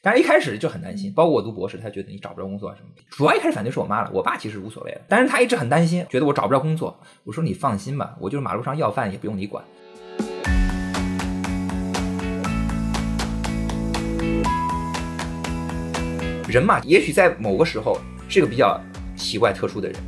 [0.00, 3.02] 但是一开始就很担心，包括我读博士，他觉得你找不着工作什么的。
[3.10, 6.96] 主要一开始反对是我妈了，我爸其实无所谓了，但是他一直很担心，觉得我找不着工作。
[7.24, 9.64] 我说你放心吧，我就是马路上要饭也不用你管。
[16.46, 18.80] 人嘛，也许在某个时候是个比较
[19.16, 19.98] 奇怪特殊的人，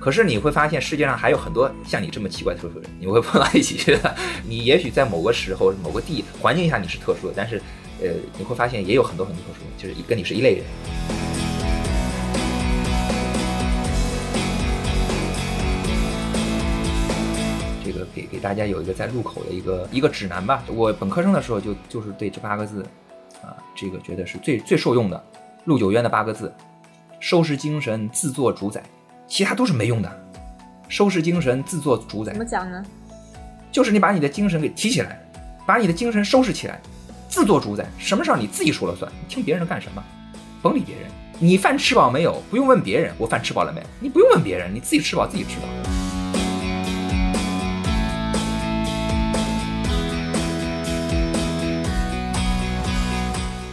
[0.00, 4.16] 可是你会发现世界上还有很多像你这么奇怪特殊的人，你会碰到一起去的。
[4.44, 7.62] 你也许在某个时候、某个地环境下你是特殊的，但是，
[8.00, 10.64] 呃，你会发现也有很多很多特殊，就是跟你是一类人。
[17.84, 20.62] 这个给给大家有一个在路口的一个一个指南吧。
[20.68, 22.82] 我本科生的时候就就是对这八个字，
[23.42, 25.24] 啊，这个觉得是最最受用的。
[25.64, 26.54] 陆九渊的八个字：
[27.18, 28.82] 收拾精神，自作主宰。
[29.26, 30.24] 其他都是没用的。
[30.88, 32.32] 收拾精神，自作主宰。
[32.32, 32.84] 怎么讲呢？
[33.72, 35.20] 就是你把你的精神给提起来，
[35.66, 36.80] 把你的精神收拾起来，
[37.38, 37.88] 自作主宰。
[37.98, 40.02] 什么事儿你自己说了算，你听别人干什么？
[40.60, 41.04] 甭理别人。
[41.38, 42.42] 你饭吃饱没有？
[42.50, 43.14] 不用问别人。
[43.16, 43.80] 我饭吃饱了没？
[44.00, 45.68] 你不用问别人，你自己吃饱自己知道。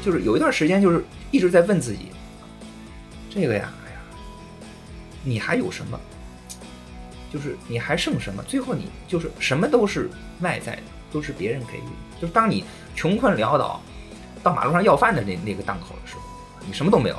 [0.03, 2.09] 就是有一段时间，就是一直在问自己，
[3.31, 3.97] 这个呀，哎呀，
[5.23, 5.99] 你还有什么？
[7.33, 8.43] 就是你还剩什么？
[8.43, 10.07] 最后你就是什么都是
[10.41, 11.83] 外在的，都是别人给予。
[12.19, 12.63] 就是当你
[12.95, 13.81] 穷困潦倒，
[14.43, 16.21] 到马路上要饭的那那个档口的时候，
[16.65, 17.17] 你什么都没有，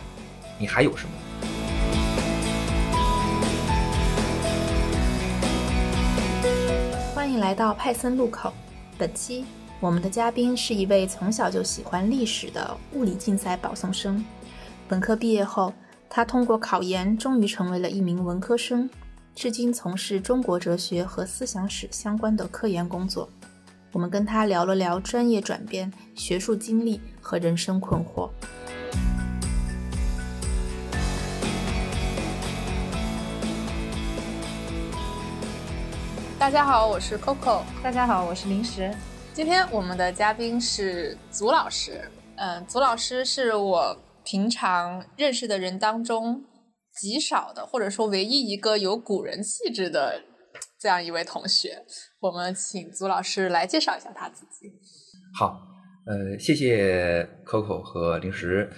[0.58, 1.12] 你还有什么？
[7.14, 8.52] 欢迎来到派森路口，
[8.96, 9.44] 本期。
[9.78, 14.24] 我们的嘉宾是一位从小就喜欢历史的物理竞赛保送生。
[14.88, 15.70] 本科毕业后，
[16.08, 18.88] 他通过考研，终于成为了一名文科生，
[19.34, 23.28] 至今从事中国哲学和思想史相关的科研工作。
[23.96, 28.28] 我们跟他聊了聊专业转变、学术经历和人生困惑。
[36.38, 37.62] 大家好，我是 Coco。
[37.82, 38.94] 大家好，我是零食。
[39.32, 42.06] 今天我们的嘉宾是祖老师，
[42.36, 46.44] 嗯，祖老师是我平常认识的人当中
[46.94, 50.20] 极少的，或者说唯一一个有古人气质的
[50.78, 51.82] 这样一位同学。
[52.26, 54.72] 我们请祖老师来介绍一下他自己。
[55.38, 55.62] 好，
[56.06, 58.68] 呃，谢谢 Coco 和零食。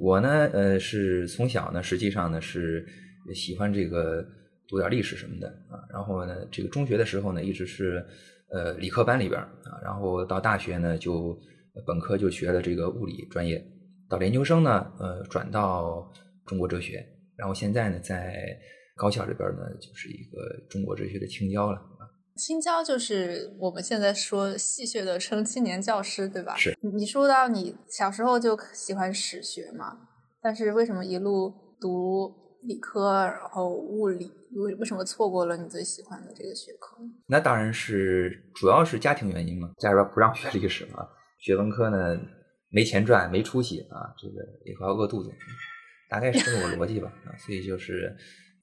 [0.00, 2.86] 我呢，呃，是从小呢，实际上呢是
[3.34, 4.24] 喜欢这个
[4.66, 5.78] 读点历史什么的啊。
[5.92, 8.04] 然后呢，这个中学的时候呢，一直是。
[8.50, 11.36] 呃，理科班里边啊，然后到大学呢，就
[11.84, 13.60] 本科就学了这个物理专业，
[14.08, 16.08] 到研究生呢，呃，转到
[16.46, 17.04] 中国哲学，
[17.36, 18.56] 然后现在呢，在
[18.94, 21.82] 高校这边呢，就是一个中国哲学的青椒了。
[22.36, 26.56] 青椒就是我们现在说戏谑的称青年教师，对吧？
[26.56, 26.76] 是。
[26.80, 29.98] 你说到你小时候就喜欢史学嘛，
[30.42, 32.42] 但是为什么一路读？
[32.66, 36.96] 理科，然后物理，为为什么错过了你最喜欢的这个学科？
[37.26, 41.06] 那当然是主要是家庭原因嘛，家里边不让学历史嘛，
[41.38, 42.18] 学文科呢
[42.70, 45.28] 没钱赚，没出息啊，这个以后要饿肚子，
[46.08, 48.16] 大概是这么个逻辑吧啊，所以就是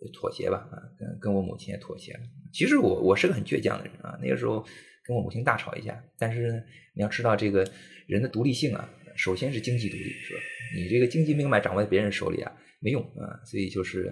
[0.09, 2.19] 妥协吧啊，跟跟我母亲也妥协了。
[2.53, 4.65] 其实我我是个很倔强的人啊，那个时候
[5.05, 6.63] 跟我母亲大吵一架，但是
[6.95, 7.65] 你要知道这个
[8.07, 10.39] 人的独立性啊，首先是经济独立，是吧？
[10.75, 12.51] 你这个经济命脉掌握在别人手里啊。
[12.83, 14.11] 没用啊，所以就是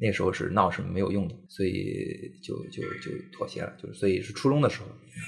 [0.00, 3.72] 那时候是闹是没有用的，所以就就就妥协了。
[3.80, 4.86] 就是所以是初中的时候，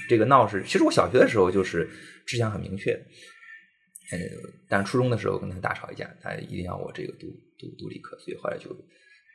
[0.09, 1.89] 这个闹是其实我小学的时候就是
[2.25, 4.19] 志向很明确，呃，
[4.67, 7.27] 但是初中的时候跟他大吵一架，他一定要我这个读
[7.57, 8.69] 读读理科，所以后来就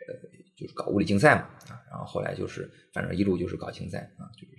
[0.06, 0.14] 呃
[0.56, 4.52] 就是搞物理竞赛嘛啊，然后后来就是反正一路就是搞竞赛啊，就是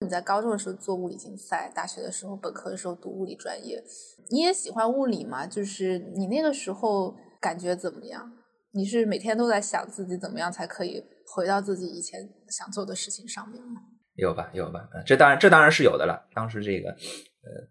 [0.00, 3.82] 你在高中的时候做物理竞赛，大学的时候本科的时候读物理专业，
[4.30, 5.46] 你也喜欢物理吗？
[5.46, 7.16] 就是你那个时候。
[7.44, 8.32] 感觉怎么样？
[8.70, 13.82] 你是每天都在想自己怎么样才可以回到自己以前想做的事情上面吗？
[14.14, 14.88] 有吧，有吧。
[15.04, 16.26] 这当然，这当然是有的了。
[16.34, 17.68] 当时这个呃，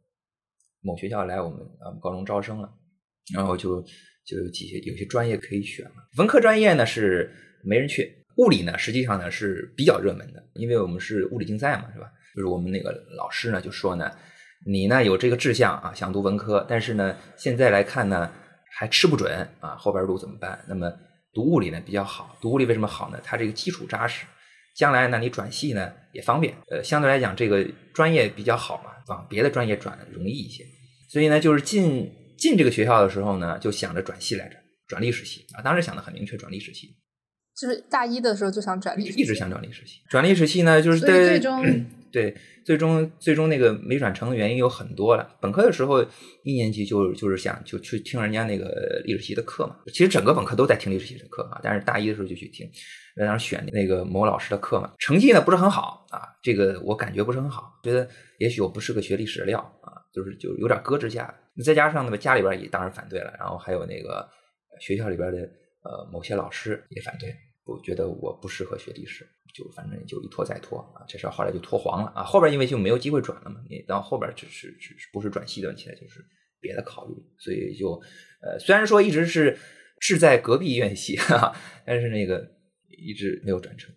[0.81, 2.71] 某学校来我们啊高中招生了，
[3.33, 3.83] 然后就
[4.25, 5.91] 就有几些有些专业可以选了。
[6.17, 7.31] 文科专业呢是
[7.63, 12.07] 没人去，物理呢实际上呢是比较热门的，因为我们是物理竞赛嘛，是吧？
[12.35, 14.11] 就是我们那个老师呢就说呢，
[14.65, 18.31] 你呢有这个志向啊，想读文科，但是呢现在来看呢。
[18.75, 20.59] 还吃不准啊，后边路怎么办？
[20.67, 20.91] 那么
[21.31, 23.21] 读物理呢比较好，读物理为什么好呢？
[23.23, 24.25] 它这个基础扎实，
[24.75, 26.55] 将来呢你转系呢也方便。
[26.71, 30.65] 呃，相对来讲这个专业比较好嘛，往别的专业转容易一些。
[31.07, 34.55] 所以呢，就是进进这个学校的时候呢，就想着转系来着，
[34.87, 35.61] 转历史系啊。
[35.61, 36.95] 当时想的很明确，转历史系。
[37.55, 39.99] 就是大一的时候就想转历史，一直想转历史系。
[40.09, 41.63] 转历史系呢，就是对最终
[42.11, 42.35] 对，
[42.65, 45.37] 最终最终那个没转成的原因有很多了。
[45.39, 46.03] 本科的时候
[46.43, 52.67] 一年级就就是想就去听人家那个历史系的课嘛，其实整个本科都在听历史系的课啊，但是大一的时候就去听，
[53.15, 58.09] 然后选那个某老师的课嘛，成绩呢不是很好啊，这个我感觉不是很好，觉得
[58.39, 61.31] 也许我不是个学历史的料啊，就是就有点搁置下。
[61.61, 64.25] 再加上那个家里边也当然反对了，然后还有那个
[64.79, 65.39] 学校里边的
[65.83, 67.35] 呃某些老师也反对。
[67.65, 72.21] 我觉得我不适合学历史，就反正就一拖再拖啊，这事儿后来就拖黄了啊。
[72.21, 76.25] 后边因为就没有机会转了嘛，你到后边只是只是不是转系的问题了，就是
[76.59, 77.93] 别的考虑，所以就
[78.41, 79.57] 呃虽然说一直是
[80.01, 81.17] 志在隔壁院系，
[81.85, 82.51] 但是那个
[82.89, 83.95] 一直没有转成。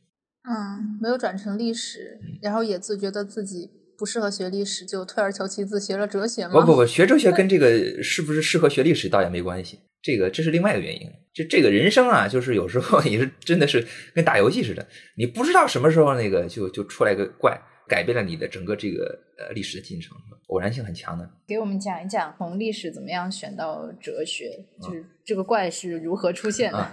[0.48, 6.60] 嗯，没有转成历史，然后也自觉得自己不适合学历史，就退而求其次学了哲学吗？
[6.60, 9.80] 不不不，学哲学跟这个是不是适合学历史倒也没关系。
[10.02, 13.84] 这个这是另外一个原因，这这个人生啊，就是有时候 也是真的是
[14.14, 20.16] 跟打游戏似的，你不知道什么时候那个就就出来个怪，改变了你的整个这个呃历史的进程，
[20.48, 21.28] 偶然性很强的。
[21.48, 26.92] 给我们讲一讲从历史怎么样选到哲学，就是这个怪是如何出现的？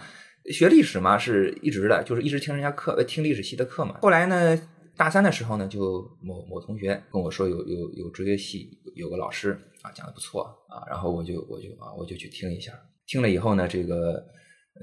[0.51, 4.00] 学历史嘛，是一直的，就是一直听人家课，听历史系的课嘛。
[4.01, 4.59] 后来呢，
[4.95, 12.71] 大三的时候呢，就某某同学跟我说，有有有哲学系有个老师啊讲的不错啊，然后我就我就啊我就去听一下。
[13.07, 14.23] 听了以后呢，这个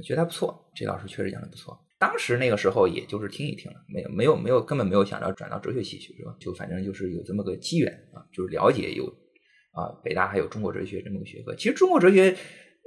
[0.04, 1.78] 觉得还不错，这老师确实讲的不错。
[1.98, 6.34] 当时那个时候也就是听一听了，没有没有没有根本没有想着转到哲学系去，是吧？
[6.40, 9.06] 就反正就是有这么个机缘啊，就是了解有
[9.72, 11.54] 啊北大还有中国哲学这么个学科。
[11.54, 12.36] 其实中国哲学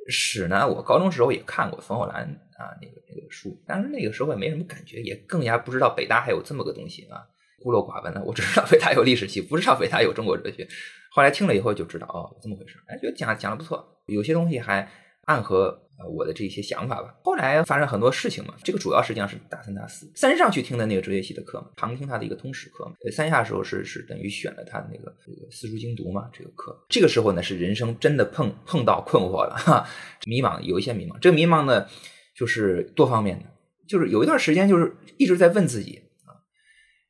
[0.08, 2.24] 史呢，我高中时候也看过冯友兰
[2.58, 7.24] 啊那个那个书，但是那个时候也没什么感觉，也更加不知道北大还有这么个东西啊，
[7.62, 8.24] 孤陋寡闻了。
[8.24, 10.68] 我只知道北大有历史系，不知道北大有中国哲学。
[11.12, 12.78] 后来听了以后就知道哦，这么回事。
[12.88, 14.90] 哎，觉得讲讲的不错，有些东西还。
[15.26, 17.16] 暗合呃我的这些想法吧。
[17.24, 22.94] 后来发生很多事情嘛，这个主要实际上是大三大四三上去听的那个哲学系的课嘛，旁听他的一个通识课嘛。
[23.12, 26.86] 三下时候是是等于选了他的那个这个四书精读嘛这个课。
[26.90, 29.88] 这个时候呢是人生真的碰碰到困惑了哈，
[30.26, 31.18] 迷茫有一些迷茫。
[31.20, 31.88] 这个迷茫呢
[32.36, 33.46] 就是多方面的，
[33.88, 36.42] 就是有一段时间就是一直在问自己啊，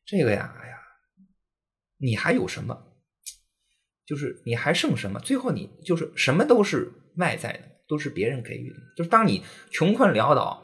[0.06, 0.78] 这个呀，哎呀，
[1.98, 2.88] 你还有什么？
[4.06, 5.20] 就是你还剩什么？
[5.22, 7.73] 最后你就是什么都是外在的。
[7.88, 9.42] 都是别人给予的，就是当你
[9.72, 10.64] 穷困潦倒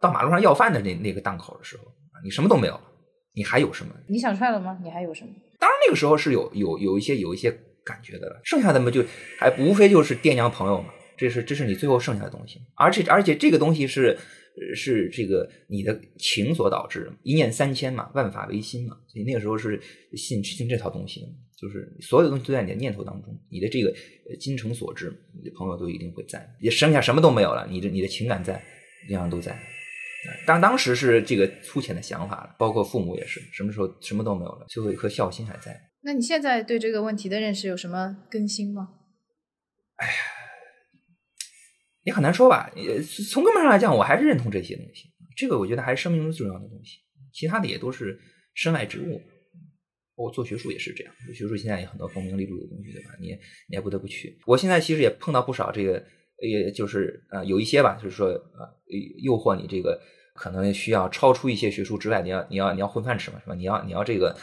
[0.00, 1.84] 到马路上要饭的那那个档口的时候
[2.22, 2.82] 你什么都没有了，
[3.34, 3.94] 你还有什么？
[4.08, 4.78] 你想出来了吗？
[4.82, 5.32] 你还有什么？
[5.58, 7.50] 当然那个时候是有有有一些有一些
[7.84, 9.04] 感觉的了，剩下的嘛就
[9.38, 14.18] 还无非就是爹娘朋友嘛，这是这是你最后剩下的东西，而且而且这个东西是
[14.74, 19.80] 是这个你的情所导致的，一念三千嘛，万法唯心嘛，所以那个时候是
[20.14, 21.28] 信信这套东西的。
[21.56, 23.94] 就是所有的东西都在你的念头当中，你的这个
[24.38, 25.08] 精诚所至，
[25.44, 26.56] 你的朋友都一定会在。
[26.58, 28.54] 也剩下什么都没有了，你的你的情感在，
[29.10, 29.56] 样样都在。
[30.46, 35.78] 当当时是这个粗浅的想法了，包括父母也是，什么时候什么都没有了，最后一颗孝心还在。
[36.00, 38.88] 那你现在对这个问题的认识有什么更新吗？
[39.96, 40.12] 哎呀，
[42.04, 42.72] 也很难说吧。
[43.30, 45.12] 从根本上来讲，我还是认同这些东西。
[45.36, 47.00] 这个我觉得还是生命中最重要的东西，
[47.32, 48.18] 其他的也都是
[48.54, 49.20] 身外之物。
[50.16, 53.10] 我做学术也是这样，学术现在有很多功名利禄的东西，对吧？
[53.20, 53.28] 你
[53.68, 54.38] 你也不得不去。
[54.46, 56.02] 我现在其实也碰到不少这个，
[56.40, 58.68] 也就是呃有一些吧，就是说呃
[59.22, 60.00] 诱惑你这个
[60.34, 63.54] 可能需要超出一些学术之外，你要你要你要混饭吃嘛，是吧？
[63.54, 64.36] 你要你要这个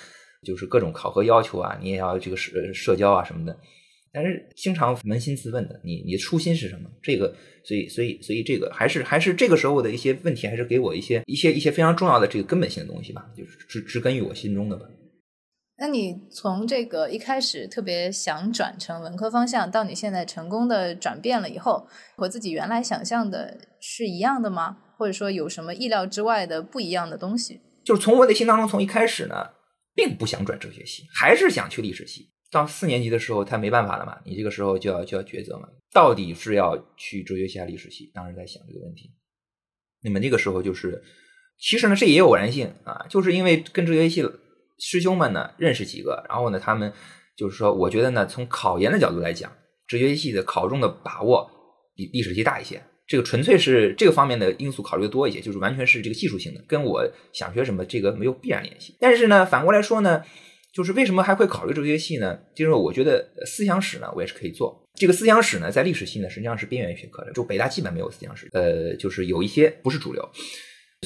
[0.44, 3.58] 就是各种考核要求啊，你也要这个社社交啊什么的。
[4.14, 6.92] 但是经常扪心自问的，你你的初心是什么？
[7.02, 7.34] 这个
[7.64, 14.86] 所以所以所以这个还是还是这个时候的一些问题，还是给我一些一些一些非常重要的这个根本性的东西吧，就是植植根于我心中的吧。
[15.82, 24.78] 那你从这个一开始特别想转成文科方向，到你现在成功的转变了以后，和自己原来想象的是一样的吗？
[24.96, 27.62] 或者说有什么意料之外的不一样的东西？
[27.84, 29.36] 就是从我内心当中，从一开始呢，
[29.96, 32.30] 并不想转哲学系，还是想去历史系。
[32.52, 38.12] 到四年级的时候，他没办法了嘛，你这个时候就要就要抉择嘛，到底是要去哲学系还是历史系？
[38.14, 39.16] 当时在想这个问题。
[40.04, 41.02] 那么那个时候就是，
[41.58, 44.24] 其实呢，这也有偶然性啊，就是因为跟哲学系。
[44.84, 46.92] 师兄们呢，认识几个，然后呢，他们
[47.38, 49.52] 就是说，我觉得呢，从考研的角度来讲，
[49.88, 51.48] 哲学系的考中的把握
[51.96, 52.82] 比历史系大一些。
[53.08, 58.98] 这个纯粹是这个方面的因素考虑的多一些，就是完全是这个技术性的，跟我想学什么这个没有必然联系。
[59.00, 60.24] 但是呢，反过来说呢，
[60.74, 62.40] 就是为什么还会考虑哲学系呢？
[62.56, 64.82] 就是我觉得思想史呢，我也是可以做。
[64.96, 70.28] 这个思想史呢，在历史系呢，实际上是边缘学科的，就北大基本没有思想史，呃，就是有一些不是主流。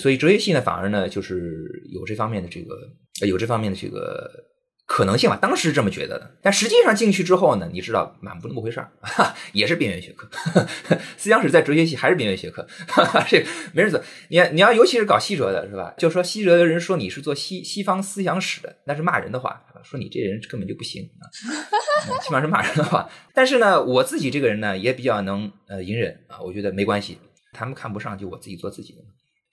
[0.01, 2.75] 所以哲学系呢，反而呢，就是有这方面的这个，
[3.21, 4.29] 有这方面的这个
[4.87, 6.37] 可能性吧，当时是这么觉得的。
[6.41, 8.91] 但实际上进去之后呢，你知道满不那么回事儿，
[9.53, 10.29] 也是边缘学科。
[11.17, 12.67] 思想史在哲学系还是边缘学科，
[13.27, 13.43] 这
[13.73, 13.99] 没人做。
[14.29, 15.93] 你你要尤其是搞西哲的是吧？
[15.97, 21.25] 就说西哲的人说你是做西西方思想史的，那是骂人的话，说你这人根本就不行啊，
[22.21, 23.09] 基本上是骂人的话。
[23.33, 27.17] 但是呢，我自己这个人呢也比较能呃隐忍啊，我觉得没关系，
[27.53, 28.99] 他们看不上就我自己做自己的。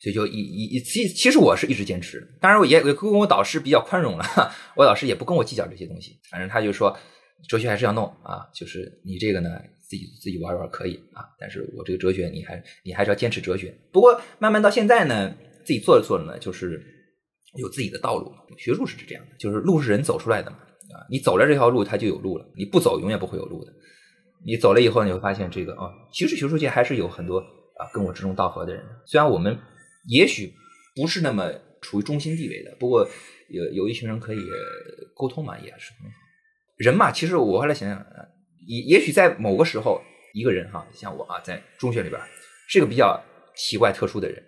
[0.03, 4.25] 所以就一一一其其实我是一直坚持，当然我也也跟我导师比较宽容了，
[4.75, 6.99] 我导师也不跟我计较这些东西，反正他就说
[7.49, 13.73] 哲学还是要弄啊，就是你这个呢自己自己玩玩可以啊，但是我这个哲学你还你还是要坚持哲学。
[13.93, 15.33] 不过慢慢到现在呢，
[15.65, 16.83] 自己做着做着呢，就是
[17.55, 18.33] 有自己的道路。
[18.59, 23.73] 学术是这样的，就是路是人走出来的嘛啊，你走了这条路，它就有路了；你不走，永远不会有路的。
[24.45, 29.57] 你走了以后，你会发现这个啊，其实学术界还是有很多啊跟我志同道合的人，虽然我们。
[30.07, 30.53] 也许
[30.95, 33.09] 不是那么处于中心地位的，不过
[33.49, 34.41] 有有一群人可以
[35.15, 36.17] 沟通嘛，也是很好。
[36.77, 38.07] 人嘛，其实我后来想想，
[38.67, 40.03] 也也许在某个时候，
[40.35, 42.21] 一个人哈，像我啊，在中学里边
[42.69, 43.23] 是个比较
[43.55, 44.43] 奇怪特殊的人。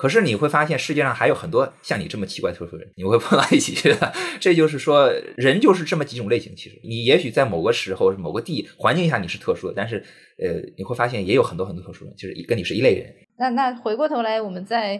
[0.00, 4.10] 可是你会发现，世界上还有很多像你这么奇怪特殊的人，你会碰到一起去的。
[4.40, 6.56] 这就是说，人就是这么几种类型。
[6.56, 10.02] 其实你也许在某个时候、某个地环境下你是特殊的，但是
[10.38, 13.14] 呃，你会发现也有很多很多特殊人，就是跟你是一类人。
[13.36, 14.96] 那那回过头来，我们再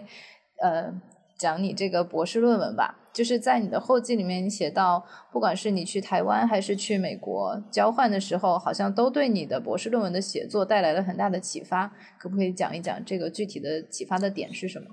[0.61, 0.93] 呃
[1.35, 2.99] 讲你这个博士论文吧。
[3.13, 11.87] 就是在你的后记里面，你写到，不管是你去台湾还是去美国交换的时候，好像都对你的博士论文的写作带来了很大的启发。
[12.17, 14.87] 可不可以讲一讲这个具体的启发的点是什么？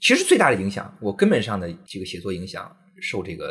[0.00, 3.46] 其实最大的影响，我根本上的这个写作影响，受这个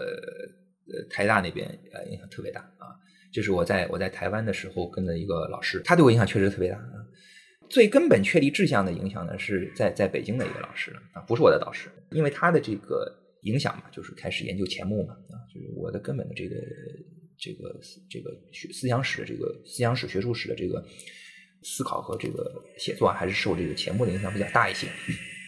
[0.88, 2.96] 呃台大那边呃影响特别大啊。
[3.32, 6.79] 就是我在我在台湾的时候跟的一个老师，他对我影响确实特别大。
[7.70, 16.55] 最根本确立志向的影响呢，是在在北京的一个老师啊，不是我的导师，因为他的这个影响嘛，就是开始研究钱穆嘛啊，就是我的根本的这个
[17.38, 17.79] 这个
[18.10, 20.84] 这个学思想史的这个思想史学术史的这个
[21.63, 24.88] 思考和这个写作，还是受这个钱穆的影响比较大一些。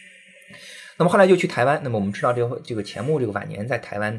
[0.98, 4.14] 那么后来就去台湾，那么我们知道这个这个钱穆这个晚年在台湾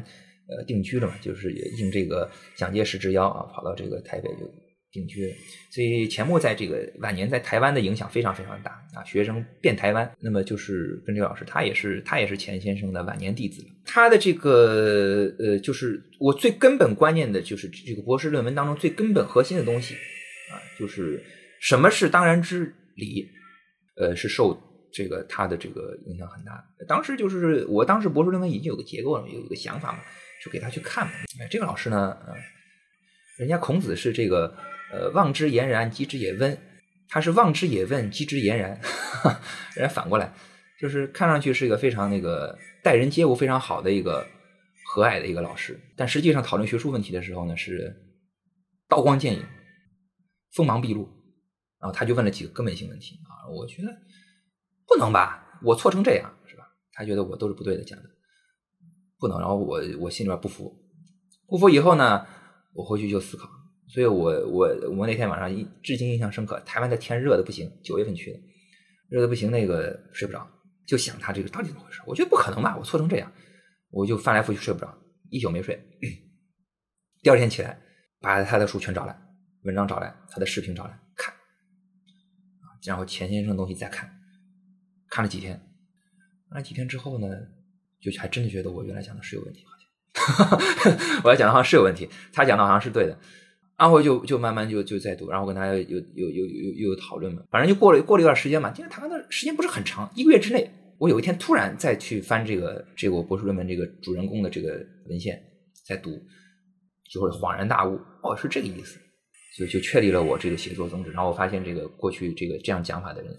[0.47, 4.62] 呃定居了嘛，就是也应这个蒋介石之邀啊，跑到这个台北就。
[4.93, 5.35] 定居，
[5.71, 9.03] 所以钱穆在这个晚年在台湾的影响非常非常大啊！
[9.03, 13.65] 学生遍台湾，那么就是跟这个老师，他也是他也是钱先生的晚年弟子。
[13.87, 21.23] 他的这个呃，就是我最根本观念的就是这个博士论文当中最根本核心的东西啊，就是
[21.59, 23.27] 什么是当然之理，
[23.97, 24.55] 呃，是受
[24.93, 26.63] 这个他的这个影响很大。
[26.87, 29.99] 当时就是我当时博士论文已经有个结构了，有一个想法嘛，
[30.45, 31.13] 就给他去看嘛。
[31.41, 32.35] 哎，这个老师呢，呃，
[33.39, 34.55] 人家孔子是这个。
[34.93, 36.55] 呃，望之俨然，击之也温。
[37.09, 38.79] 他是望之也问，击之俨然。
[39.75, 40.31] 人家反过来，
[40.79, 44.23] 就是看上去是一个非常那个待人接物非常好的一个
[44.85, 47.91] 和蔼的一个老师，但实际上讨论学术问题的时候呢，是
[48.87, 49.43] 刀光剑影、
[50.51, 51.09] 锋芒毕露。
[51.79, 53.89] 然后他就问了几个根本性问题啊，我觉得
[54.87, 56.63] 不能吧，我错成这样是吧？
[56.93, 58.05] 他觉得我都是不对的讲的，
[59.19, 59.39] 不能。
[59.39, 60.71] 然后我我心里边不服，
[61.47, 62.25] 不服以后呢，
[62.73, 63.49] 我回去就思考。
[63.89, 68.39] 所以我我我那天晚上一至今印象深刻，台湾的天热的不行，九月份去的，
[69.09, 70.47] 热的不行，那个睡不着，
[70.85, 72.01] 就想他这个到底怎么回事？
[72.07, 73.31] 我觉得不可能吧，我错成这样，
[73.91, 74.97] 我就翻来覆去睡不着，
[75.29, 75.79] 一宿没睡。
[77.21, 77.79] 第二天起来，
[78.19, 79.15] 把他的书全找来，
[79.63, 81.33] 文章找来，他的视频找来看，
[82.85, 84.09] 然后钱先生的东西再看，
[85.09, 85.61] 看了几天，
[86.49, 87.27] 看了几天之后呢，
[88.01, 93.17] 就还真的觉得我原来讲的是有问题，好像， 我要讲的好像是有问题，他讲的好像是对的。
[93.75, 105.41] 然后就就慢慢就就在读，然后跟他有有有有有有讨论嘛，反正就过了过了一段时间嘛，因为谈的时间不是很长，一个月之内，我有一天突然再去翻这个这个我博士论文这个主人公的这个文献，
[105.85, 106.11] 在读，
[107.11, 108.99] 就会恍然大悟，哦，是这个意思，
[109.57, 111.11] 就就确立了我这个写作宗旨。
[111.11, 113.35] 然后我发现这个过去这个这样讲法的人，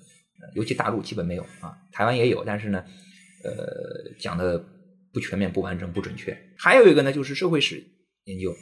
[0.54, 2.84] 尤其大陆基本没有啊，台湾也有，但是呢，
[3.44, 3.54] 呃，
[4.18, 4.62] 讲的
[5.12, 6.36] 不全面、不完整、不准确。
[6.58, 7.82] 还有一个呢，就是社会史
[8.24, 8.54] 研究。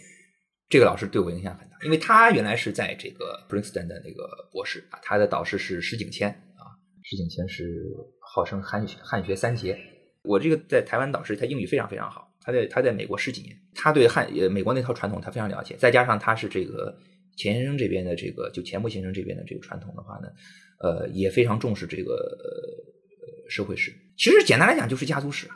[0.72, 6.64] 这个老师对我影响很大，因为他原来是在这个 Princeton 的那个博士啊，他的导师是石景谦啊，
[7.02, 7.84] 石景谦是
[8.18, 9.78] 号称汉学汉学三杰。
[10.22, 16.96] 我这个在台湾导师，他英语非常非常好，他在他在美国十几年，他对汉呃美国那套传统他非常了解，再加上他是这个
[17.36, 20.28] 钱先生这边的这个就钱穆先生这边的这个传统的话呢，
[20.80, 23.92] 呃也非常重视这个呃社会史。
[24.16, 25.52] 其实简单来讲就是家族史啊，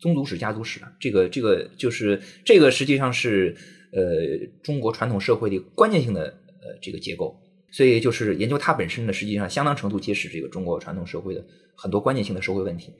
[0.00, 3.56] 宗族史、家族史啊，这个这个就是这个实际上是。
[3.94, 11.44] 呃，中国传统社会的关键性的呃这个结构，所以就是研究它本身呢，实际上相当程度揭示这个中国传统社会的
[11.76, 12.92] 很多关键性的社会问题。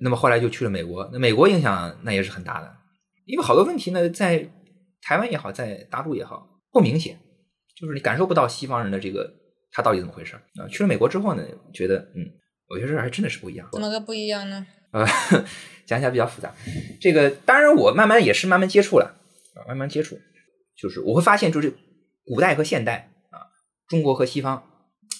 [0.00, 2.72] 那么后来就去了美国，那美国影响那也是很大的，
[3.26, 4.48] 因为好多问题呢，在
[5.02, 7.18] 台湾也好，在大陆也好，不明显，
[7.76, 9.32] 就是你感受不到西方人的这个
[9.70, 10.66] 他到底怎么回事啊。
[10.68, 12.26] 去了美国之后呢，觉得嗯，
[12.70, 13.68] 有些事还真的是不一样。
[13.72, 14.66] 怎么个不一样呢？
[14.92, 15.04] 呃，
[15.84, 16.54] 讲起来比较复杂。
[17.00, 19.17] 这个当然，我慢慢也是慢慢接触了
[19.58, 20.18] 啊，慢慢接触，
[20.76, 21.74] 就是我会发现，就是
[22.24, 23.50] 古代和现代啊，
[23.88, 24.56] 中国和西方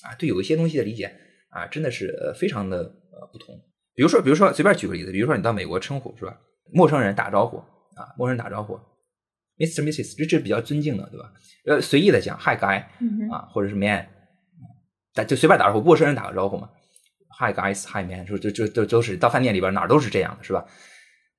[0.03, 1.13] 啊，对有一些东西的理解
[1.51, 3.55] 啊，真的是呃非常的呃不同。
[3.95, 6.39] 比如说，比如说随便举个例子，比如说你到美国称呼是吧？
[6.73, 7.57] 陌生人打招呼
[7.97, 8.79] 啊，陌生人打招呼
[9.59, 9.83] ，Mr.
[9.83, 10.17] Mrs.
[10.17, 11.33] 这这比较尊敬的对吧？
[11.67, 12.85] 呃，随意的讲 Hi guy
[13.33, 14.09] 啊，或者是 Man，
[15.15, 16.71] 咱就随便打招呼，陌生人打个招呼嘛。
[17.41, 20.65] Hi guys, Hi man，就就就都都是到饭店里边哪儿都是这样的，是吧？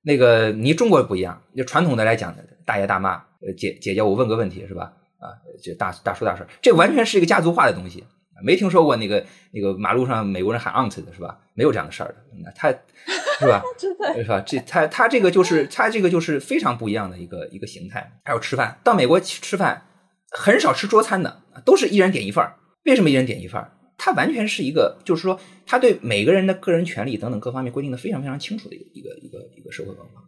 [0.02, 4.92] 那个你中国不一样，就传统的来讲，大爷大妈，呃姐姐姐，我问个问题是吧？
[5.18, 8.04] 啊，就大大叔大婶，这完全是一个家族化的东西，
[8.42, 11.38] 没听说过那个那个马路上美国人喊 aunt 的是吧？
[11.54, 12.70] 没有这样的事儿的，他
[13.38, 13.62] 是吧？
[14.16, 14.40] 是吧？
[14.46, 18.10] 这他他这个就是他这个就是非常不一样的一个一个形态。
[18.24, 19.82] 还有吃饭，到美国吃饭
[20.30, 22.56] 很少吃桌餐的，都是一人点一份儿。
[22.84, 23.72] 为什么一人点一份儿？
[24.02, 30.22] 它完全是一个，就是说，他对每个人的个人权利等等各方面规定的非常非常清楚的一个一个一个一个社会文化。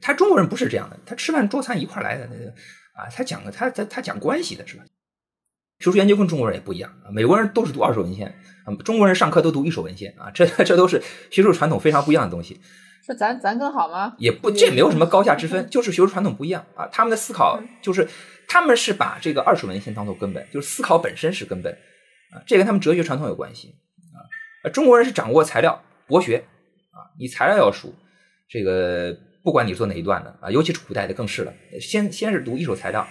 [0.00, 2.48] 他中国人不是这样的，他吃饭桌餐一块来的，那个
[2.94, 4.84] 啊，他讲的他他他讲关系的是吧？
[5.80, 8.32] 学术研究跟中国人也不一样啊，美国人都是读二手文献，
[8.84, 12.60] 中国人上课都读一手文献啊，这这都是学术传统非常不一样的东西。
[13.04, 14.14] 是咱咱更好吗？
[14.18, 16.86] 也不，这没有什么高下之分，就是学术传统不一样啊。
[16.92, 18.08] 他们的思考就是
[18.46, 21.76] 他们是把这个二手文献当做根本，就是思考本身是根本。
[22.32, 23.76] 啊，这跟他们哲学传统有关系
[24.14, 24.70] 啊。
[24.70, 26.44] 中国人是掌握材料博学
[26.90, 27.94] 啊，你材料要熟，
[28.48, 31.54] 这个不管你做哪一段的啊，尤其是古代的更是了。
[31.80, 33.06] 先先是读一手材料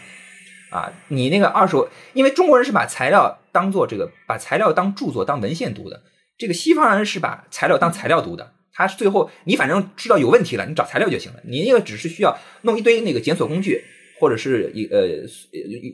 [0.72, 6.04] 啊，你那个二手，因为中国人是把材料当做这个，把材料当著作当文献读的。
[6.38, 11.40] 这个西方人是把材料当材料读的，他是最后你反正知道有问题了，你找材料就行了。
[11.46, 13.82] 你那个只是需要弄一堆那个检索工具，
[14.20, 15.02] 或者是一呃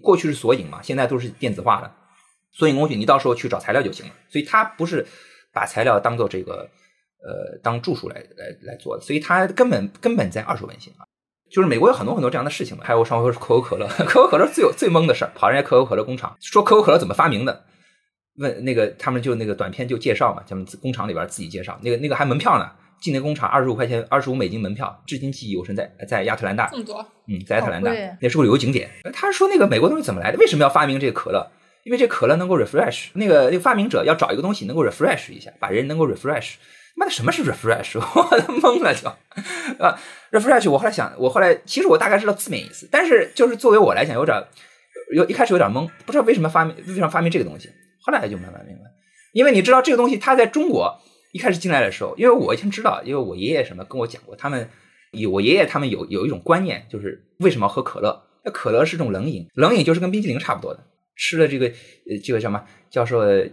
[0.01, 1.91] 过去是索引嘛，现在都是电子化的。
[2.51, 4.11] 索引工具，你到时候去找材料就行了。
[4.29, 5.05] 所以它不是
[5.53, 6.69] 把材料当做这个
[7.23, 11.05] 呃当著述来来来做的，所以它根本根本在二手文献啊。
[11.49, 12.83] 就是美国有很多很多这样的事情嘛。
[12.85, 17.65] 还有上回说可口可乐，可口可乐最有最懵的事儿，跑人家可口可乐工厂说可口可乐怎么发明的？
[18.37, 22.71] 问那个他们就那个短片就介绍嘛，他们工厂里边自己介绍，那个那个还门票呢，
[23.01, 28.89] 进那工厂二十五块钱，二十五美金门票，至今记忆犹新，在在亚特兰大这么多，嗯，在亚特兰大那是个旅游景点。
[29.13, 30.37] 他说那个美国东西怎么来的？
[30.37, 31.51] 为什么要发明这个可乐？
[31.83, 36.53] 因为这可乐能够 refresh，那个那个发明者要找一个东西能够 refresh 一下，把人能够 refresh。
[36.93, 37.97] 妈的，什么是 refresh？
[37.97, 39.07] 我都懵了就
[39.83, 39.97] 啊
[40.31, 40.69] ，refresh。
[40.69, 44.43] 我后来想，我后来其实我大概知道字面意思，但是就是作为我来讲，有点
[45.13, 47.69] 有一开始有点懵，不知道为什么发明为什么发明这个东西。
[48.01, 48.83] 后来就慢慢明白，
[49.31, 50.99] 因为你知道这个东西它在中国
[51.31, 54.69] 一开始进来的时候，因为我以前知道，因为我爷爷什么跟我讲过，他们
[55.11, 58.21] 有我爷爷他们有有一种观念，就是为什么喝可乐？
[58.43, 60.83] 那可乐是种冷饮，冷饮就是跟冰激凌差不多的。
[61.21, 63.47] 吃了这个呃，这个什么叫做呃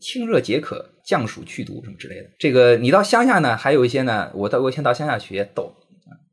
[0.00, 2.28] 清热解渴、降暑去毒什么之类的。
[2.36, 4.28] 这个你到乡下呢，还有一些呢。
[4.34, 5.72] 我到我以前到乡下去也逗，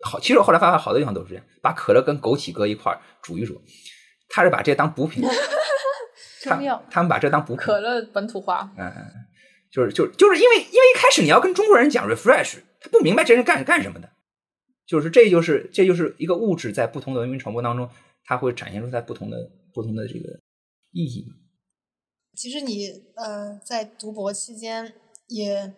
[0.01, 3.61] 好，其实我后来发现好多地方都是这样，把可乐跟枸杞搁一块儿煮一煮，
[4.29, 5.23] 他是把这当补品。
[6.43, 6.55] 他
[6.89, 7.63] 他们把这当补品。
[7.63, 8.73] 可乐本土化。
[8.75, 9.05] 嗯嗯，
[9.71, 14.09] 就是就是就是因为因为一开始你要跟中国人讲 refresh，他不明白这是干干什么的，
[14.87, 17.87] 就是这就是这就是一个物质在不同的文明传播当中，
[18.25, 19.37] 它会展现出在不同的
[19.71, 20.39] 不同的这个。
[20.93, 21.25] 意义。
[22.35, 24.95] 其实你呃在读博期间
[25.27, 25.75] 也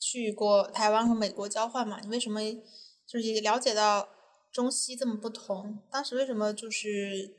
[0.00, 2.00] 去过台湾和美国交换嘛？
[2.00, 2.40] 你为什么
[3.06, 4.08] 就是也了解到
[4.50, 5.82] 中西这么不同？
[5.90, 7.34] 当时为什么就是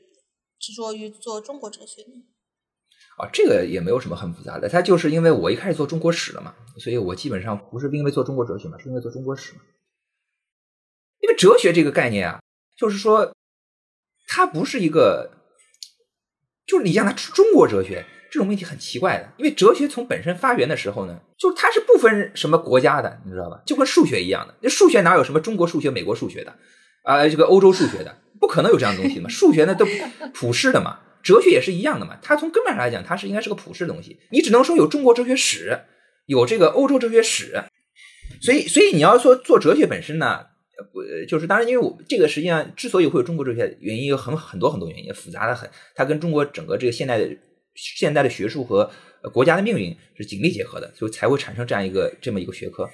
[0.58, 2.22] 执着于做中国哲学呢？
[3.16, 9.62] 啊，这个也没有什么很复杂的，他就是因为我一开始做中国史了嘛，所以我基本上不是因为做中国哲学嘛，是因为做中国史嘛。
[11.20, 12.40] 因为哲学这个概念啊，
[12.76, 13.34] 就是说
[14.28, 15.40] 它不是一个。
[16.66, 23.60] 就是你像他中国哲学这种问题很奇怪的，因为哲学从本身发源的时候呢，就它是不分什么国家的，你知道吧？
[23.64, 26.52] 就跟数学一样的，那数学哪有什么中国数学、美国数学的
[27.04, 27.28] 啊？
[27.28, 29.28] 这个欧洲数学的，不可能有这样的东西嘛？
[29.28, 29.86] 数学呢都
[30.32, 32.18] 普世的嘛，哲学也是一样的嘛。
[32.22, 34.18] 它从根本上来讲，它是应该是个普世的东西。
[34.30, 35.78] 你只能说有中国哲学史，
[36.26, 37.62] 有这个欧洲哲学史，
[38.40, 40.46] 所以所以你要说做哲学本身呢？
[40.92, 45.70] 不，就是当然，因为我这个实际上之所以会有中国哲学，原因有很很多很多原因，复杂的很。
[45.94, 47.28] 它跟中国整个这个现代的
[47.74, 48.90] 现代的学术和
[49.32, 52.90] 国家的命运是紧密结合的，所以才会产生这样一个这么一个学科。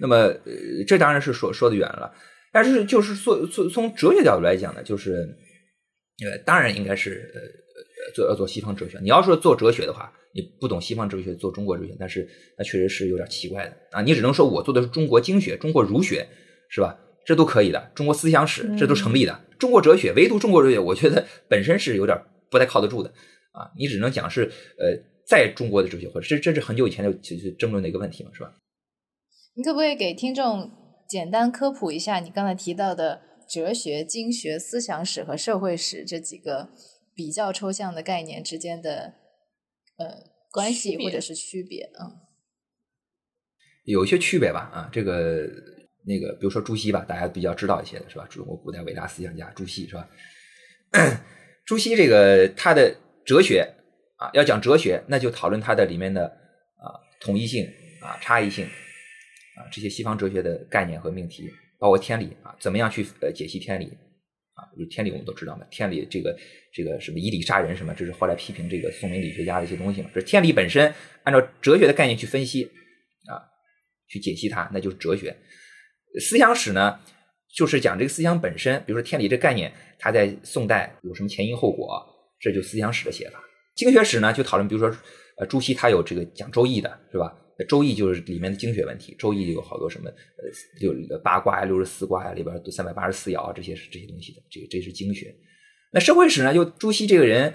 [0.00, 2.12] 那么，呃，这当然是说说的远了。
[2.52, 5.12] 但是，就是从从从哲学角度来讲呢，就是
[6.24, 7.40] 呃，当然应该是呃
[8.14, 8.98] 做要做西方哲学。
[9.00, 14.02] 你要说做哲学的话，你不懂西方哲学，做中国哲学，但是那确实是有点奇怪的啊。
[14.02, 16.26] 你只能说我做的是中国经学、中国儒学。
[16.68, 16.98] 是吧？
[17.24, 22.16] 这都可以的，中国思想史这都成立的，中国哲学唯独中国哲学，我觉得本身是有点
[22.50, 23.10] 不太靠得住的
[23.50, 28.54] 啊，你只能讲是呃在中国的哲学，或者这这是很久以前就就就争论的一个问题嘛，是吧？
[29.54, 30.70] 你可不可以给听众
[31.08, 36.68] 简单科普一下你刚才提到的哲学、经学、思想史和社会史这几个
[37.14, 39.14] 比较抽象的概念之间的
[39.96, 40.06] 呃
[40.52, 41.90] 关系或者是区别？
[42.00, 42.20] 嗯，
[43.84, 45.48] 有一些区别吧，啊，这个
[46.06, 48.24] 那个，比如说朱熹吧，大家比较知道一些的是吧？
[48.30, 50.08] 中国古代伟大思想家朱熹是吧？
[51.66, 53.68] 朱熹这个他的哲学
[54.16, 56.24] 啊，要讲哲学，那就讨论他的里面的
[56.78, 57.66] 啊统一性
[58.00, 63.86] 啊差异性啊这些西方哲学的概念和命题，包括天理啊，怎么样去呃解析天理
[64.54, 64.62] 啊？
[64.78, 66.38] 就天理我们都知道嘛，天理这个
[66.72, 70.10] 这个什么以理杀人什么，这是后来批评这个宋明理学家的一些东西嘛。
[70.14, 72.62] 这天理本身按照哲学的概念去分析
[73.28, 73.42] 啊，
[74.06, 75.36] 去解析它，那就是哲学。
[76.20, 76.98] 思想史呢，
[77.54, 82.04] 就是讲这个思想本身，比如说天理这概念，它在宋代有什么前因后果，
[82.40, 83.40] 这就思想史的写法。
[83.74, 84.96] 经学史呢，就讨论，比如说，
[85.38, 87.36] 呃，朱熹他有这个讲周易的，是吧？
[87.68, 95.34] 周易就是里面的经学问题，周易有好多什么，呃，有八卦呀、六十四卦呀，里边都三百八十四爻啊，这些是这些东西的，这这是经学。
[95.92, 97.54] 那社会史呢，就朱熹这个人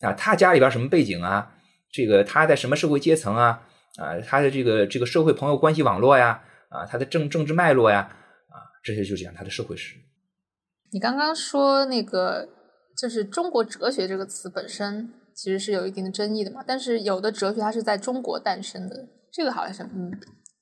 [0.00, 1.54] 啊，他家里边什么背景啊？
[1.90, 3.66] 这个他在什么社会阶层啊？
[3.96, 6.42] 啊，他的这个这个社会朋友关系网络呀？
[6.72, 8.00] 啊，他的政政治脉络呀，
[8.48, 9.96] 啊，这些就讲他的社会史。
[10.90, 12.48] 你刚刚说那个，
[12.96, 20.10] 就是中国哲学这个词本身其实是有一定的争议的嘛，但是有的哲学它是在中国诞生的，这个好像是嗯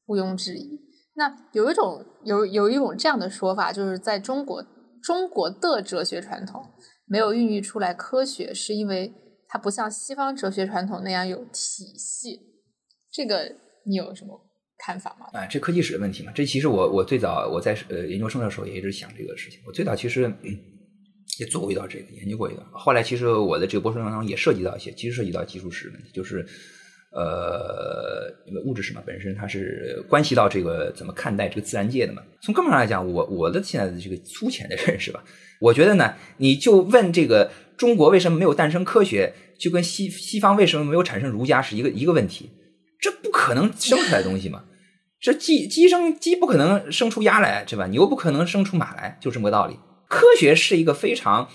[0.07, 0.81] 毋庸置疑。
[1.15, 4.65] 那有一种有有一种这样的说法，就是在中国
[5.03, 6.65] 中国的哲学传统
[7.07, 9.13] 没有孕育出来科学，是因为
[9.49, 12.41] 它不像西方哲学传统那样有体系。
[13.13, 14.50] 这个你有什么？
[14.83, 15.27] 看法吗？
[15.33, 19.61] 啊，这科技史的问题嘛，这其实我我最早我在呃研究生的时候也一直想这个事情。
[19.67, 20.33] 我最早其实
[21.39, 26.45] 也做过一道这个研究过一段，后来其实我的这个博士当中也涉及到一些，其实涉及到技术史问题，就是
[27.13, 32.23] 呃，因为物质史嘛本身它是关系到这个怎么看待这个自然界的嘛。
[32.43, 35.23] 从根本上来讲，我我的现在的这个粗浅的 认识吧，
[35.61, 42.51] 我觉得呢，你就问这个中国为什么没有诞生科学，就跟西西方为什么没有产生儒家是一个一个问题，
[43.01, 44.65] 这不可能生出来东西嘛。
[45.21, 47.87] 这鸡鸡生鸡不可能生出鸭来，对吧？
[47.89, 49.79] 牛不可能生出马来，就这么个道理。
[50.09, 51.47] 科学是一个非常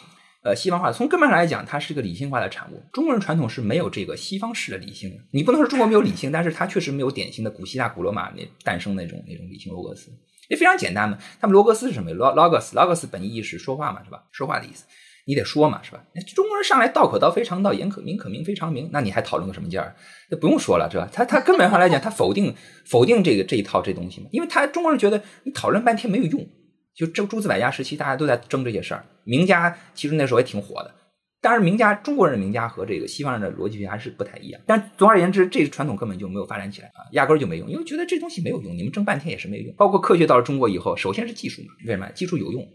[0.44, 2.84] 呃西方化的，从根本上来讲，它是一个理性化的产物。
[2.94, 5.18] 中国人传统是没有这个西方式的理性的。
[5.32, 10.12] 你不能说中国没有理性，但是它确实没有典型的古希腊、古罗马那诞生那种那种理性罗格斯，
[10.48, 11.18] 也非常简单嘛。
[11.42, 14.24] 他们罗格斯是什么？logos，logos 本意是说话嘛，是吧？
[14.32, 14.86] 说话的意思。
[15.26, 16.04] 你得说嘛，是吧？
[16.36, 19.96] 中国人上来道可道非常道，言可名可名非常名，那你还讨论个什么劲儿？
[20.30, 21.10] 那不用说了，是吧？
[21.12, 22.54] 他他根本上来讲，他否定
[22.86, 26.48] 否定这个这一套这东西嘛，因为他中国人觉得你讨论半天没有用。
[26.96, 29.04] 就这诸子百家时期，大家都在争这些事儿。
[29.26, 30.96] 名家其实那时候也挺火的，
[31.42, 34.62] 当然名家中国人的名家和这个西方人的逻辑学还是不太一样。
[34.66, 39.76] 但总而言之，这个传统根本就没有发展起来啊，压根儿就没用，因为觉得这东西没有用，你们争半天也是没有用。
[39.76, 42.10] 包括科学到了中国以后，首先是技术嘛，为什么？
[42.12, 42.66] 技术有用。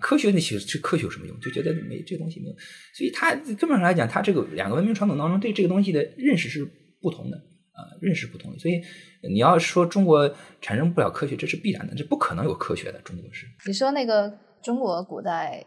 [0.00, 1.38] 科学那些这科学有什么用？
[1.40, 2.54] 就觉得没这东西没有，
[2.94, 6.64] 所以他根本上来讲，他这个两个文明传统当中对这个东西的认识是
[7.00, 8.58] 不同的啊，认识不同的。
[8.58, 8.82] 所以
[9.30, 13.00] 你要说中国产生不了科学，这是必然的，这不可能有科学的。
[13.02, 15.64] 中国是你说那个中国古代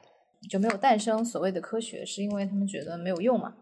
[0.50, 3.54] 就没有诞生所谓的科学，是因为他们觉得没有用嘛？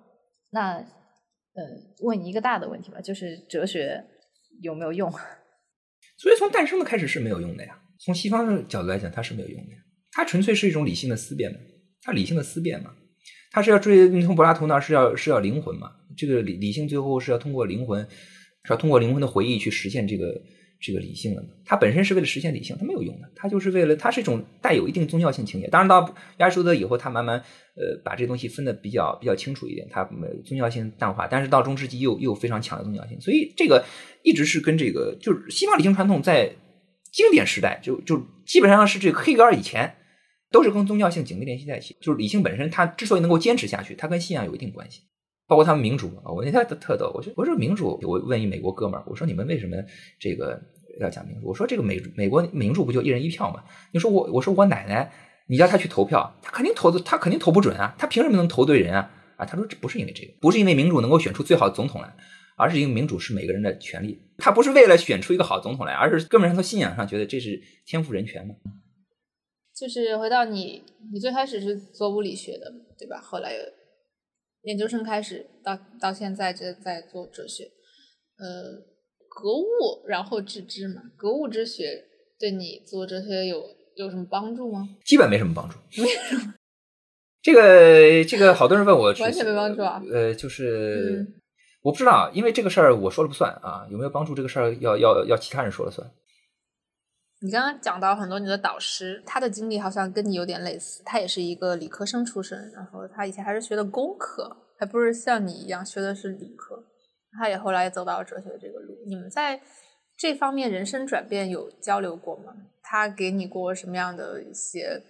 [0.51, 1.63] 那呃，
[2.01, 4.04] 问你一个大的问题吧，就是哲学
[4.62, 5.10] 有没有用？
[6.17, 7.80] 所以从诞生的开始是没有用的呀。
[7.99, 9.78] 从西方的角度来讲，它是没有用的呀。
[10.15, 11.58] 它纯粹是一种理性的思辨嘛，
[12.01, 12.91] 它理性的思辨嘛，
[13.51, 17.99] 它是要追你从柏拉图那是要是要灵魂嘛，这个理理性最后是要通过灵魂，
[18.63, 20.41] 是要通过灵魂的回忆去实现这个
[20.80, 25.67] 这个理性的嘛，它本身是为了实现理性，它没有用的，它就是为了它是一种带有一定宗教性情节。
[25.67, 27.38] 当然到亚里士多德以后，他慢慢
[27.75, 30.08] 呃把这东西分的比较比较清楚一点，它
[30.45, 33.84] 宗教性淡化，但是到中世纪又又非常强的宗教性，所以这个
[34.23, 36.56] 一直是跟这个就是西方理性传统在
[37.12, 39.93] 经典时代就就基本上是这个黑格尔以前。
[40.51, 45.01] 都是跟宗教性紧密联系在一起，就是理性本身，它之所以能够坚持下去，它跟信仰有一定关系。
[45.47, 49.77] 包括他们民主啊，我那天特逗，我说我说民主，我问一美国哥们儿，我说你们为什么
[50.19, 50.60] 这个
[50.99, 51.47] 要讲民主？
[51.47, 53.63] 我说这个美美国民主不就一人一票吗？
[53.91, 55.12] 你说我我说我奶奶，
[55.47, 59.12] 你叫她去投票，她肯定投的，她肯定投不准啊，她凭什么能投对人啊？
[59.38, 62.15] 啊，他说这不是因为这个，不是因为民主能够选出最好的总统来，
[62.55, 68.55] 而是因为民主是每个人的权利，他不是为了选出一个好总统来，而是根本上从信仰上觉得这是天赋人权嘛。
[69.75, 73.19] 就是回到你，你最开始是做物理学的，对吧？
[73.21, 73.53] 后来
[74.63, 77.65] 研究生开始，到到现在这在做哲学，
[78.38, 78.71] 呃，
[79.27, 82.05] 格物然后致知嘛，格物之学
[82.39, 83.63] 对你做哲学有
[83.95, 84.88] 有什么帮助吗？
[85.03, 85.75] 基本没什么帮助。
[87.41, 90.01] 这个这个，好多人问我，完全没帮助啊。
[90.11, 91.27] 呃，就是
[91.83, 96.09] 我不知道，因为这个事儿我说了不算啊，有没有帮助这个事儿要要要其他人说了算。
[97.41, 106.84] 你刚刚讲到很多你的导师，他的经历好像跟你有点类似，他也是一个理科生出身，然后他以前还是学的工科，还不是像你一样学的是理科，
[107.38, 108.98] 他也后来走到了哲学这个路。
[109.06, 109.62] 你们在
[110.17, 112.56] 这方面人生转变有交流过吗？
[112.82, 115.02] 他给你过什么样的一些？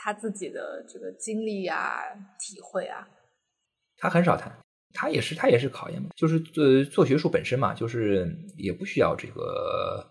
[0.00, 2.00] 他自己的这个经历啊、
[2.38, 3.08] 体会啊，
[3.96, 4.56] 他很少谈。
[4.94, 10.08] 他也是，他也是考验嘛，就是做做学术本身嘛，就是也不需要这个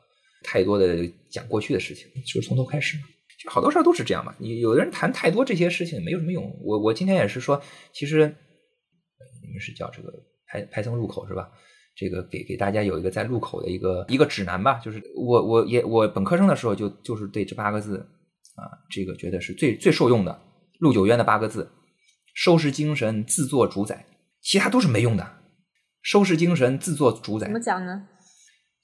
[0.50, 3.04] 太多的讲过去的事情，就是从头开始嘛。
[3.44, 4.34] 就好多事儿都是这样嘛。
[4.40, 6.44] 你有的人谈太多这些事情没有什么用。
[6.64, 8.34] 我我今天也是说，其实
[9.44, 10.12] 你们是叫这个
[10.48, 11.52] 排排僧入口是吧？
[11.96, 14.80] 这个给给大家有一个在入口的一个一个指南吧。
[14.80, 18.08] 就是我我也我本科生的时候就就是对这八个字。
[18.56, 20.42] 啊，这个觉得是最最受用的。
[20.80, 21.70] 陆九渊的八个字：
[22.34, 24.08] 收拾精神，自作主宰。
[24.42, 25.38] 其他都是没用的。
[26.02, 27.46] 收拾精神，自作主宰。
[27.46, 28.08] 怎么讲呢？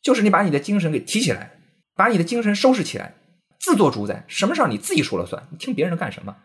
[0.04, 1.58] 就是你把你的精神给提起来，
[1.96, 3.16] 把你的精神收拾起来，
[3.60, 4.24] 自作主宰。
[4.28, 6.36] 什么事儿你自己说了算，你听别人的干什么？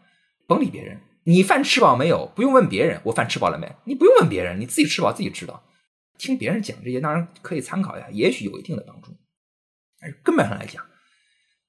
[0.46, 1.00] 甭理别人。
[1.24, 2.32] 你饭吃饱没有？
[2.34, 3.02] 不用问别人。
[3.04, 3.70] 我饭吃饱了没？
[3.84, 5.62] 你不用问别人，你自己吃饱自己知道。
[6.16, 9.14] 听别人讲这些，当然可以参考一下，也许有一定的帮助。
[10.00, 10.82] 但是根本上来讲。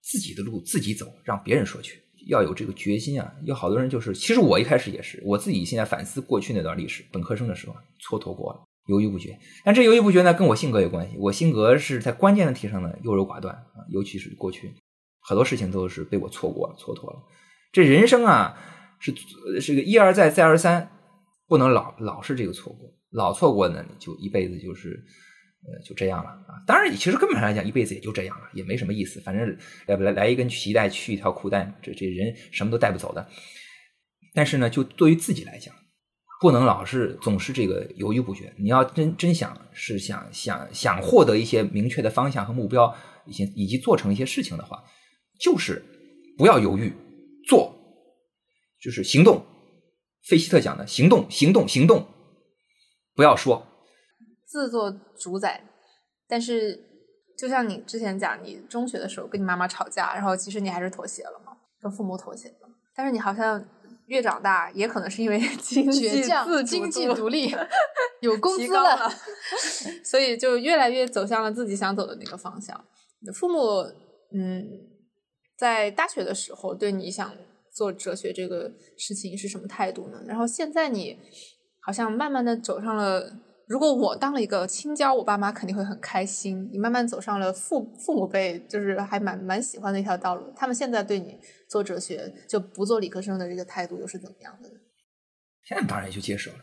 [0.02, 3.32] 自己的路自己走，让别人说去，要有这个决心啊！
[3.43, 9.39] 有好多人就是，其实我一开始也是，我自己现在反思过去那段历史，本科生的时候蹉跎过了，犹豫不决。
[9.63, 11.15] 但这犹豫不决呢，跟我性格有关系。
[11.17, 14.73] 我性格是在关键的题上呢优柔寡断啊，尤其是过去
[15.21, 17.23] 很多事情都是被我错过了、蹉跎了。
[17.71, 18.58] 这人生啊，
[18.99, 19.13] 是
[19.62, 20.91] 是个一而再、再而三，
[21.47, 25.06] 不能老老是这个错过，老错过呢，就一辈子就是。
[25.62, 26.56] 呃，就这样了啊！
[26.65, 29.19] 当然，其实根本上来讲，一辈子也就这样了，也没什么意思。
[29.19, 33.28] 反正来来来一根皮带，去一条裤带，这这人什么都带不走的。
[34.34, 35.75] 但是呢，就对于自己来讲，
[36.39, 38.54] 不能老是总是这个犹豫不决。
[38.58, 44.84] 你要真真想是想想想获得一些明确的方向和目标，以及以及做成一些事情的话，
[45.39, 45.84] 就是
[46.38, 46.93] 不要犹豫，
[47.47, 47.75] 做，
[48.82, 49.45] 就是行动。
[50.28, 52.08] 费希特讲的，行动，行动，行动，
[53.15, 53.65] 不要说。
[54.45, 55.63] 自作主宰，
[56.28, 56.80] 但是
[57.38, 62.69] 就像你之前讲，你中学的时候跟你妈妈吵架，然后其实你还是妥协了嘛，跟父母妥协了。
[62.95, 63.65] 但是你好像
[64.10, 66.10] 越长大，也可能是因为 经济
[66.45, 67.50] 自经济独立，
[68.22, 69.10] 有工资了，
[70.04, 72.86] 所以就越来越走向了自己想走的那个方向。
[73.34, 73.84] 父母
[74.34, 74.67] 嗯，
[75.58, 77.34] 在大学的时候对你想
[77.72, 80.22] 做哲学这个事情是什么态度呢？
[80.28, 81.17] 然后现在你
[81.80, 83.34] 好像慢慢的走上了。
[83.70, 86.68] 如果我当了一个青椒，我爸妈肯定会很开心。
[86.72, 90.52] 你慢慢走上了父父母辈，就是还蛮蛮喜欢的一条道路。
[90.56, 91.38] 他们现在对你
[91.70, 94.76] 做哲学就不做理科生的这个态度又是怎么样的呢？
[95.64, 96.58] 现在当然就接受了。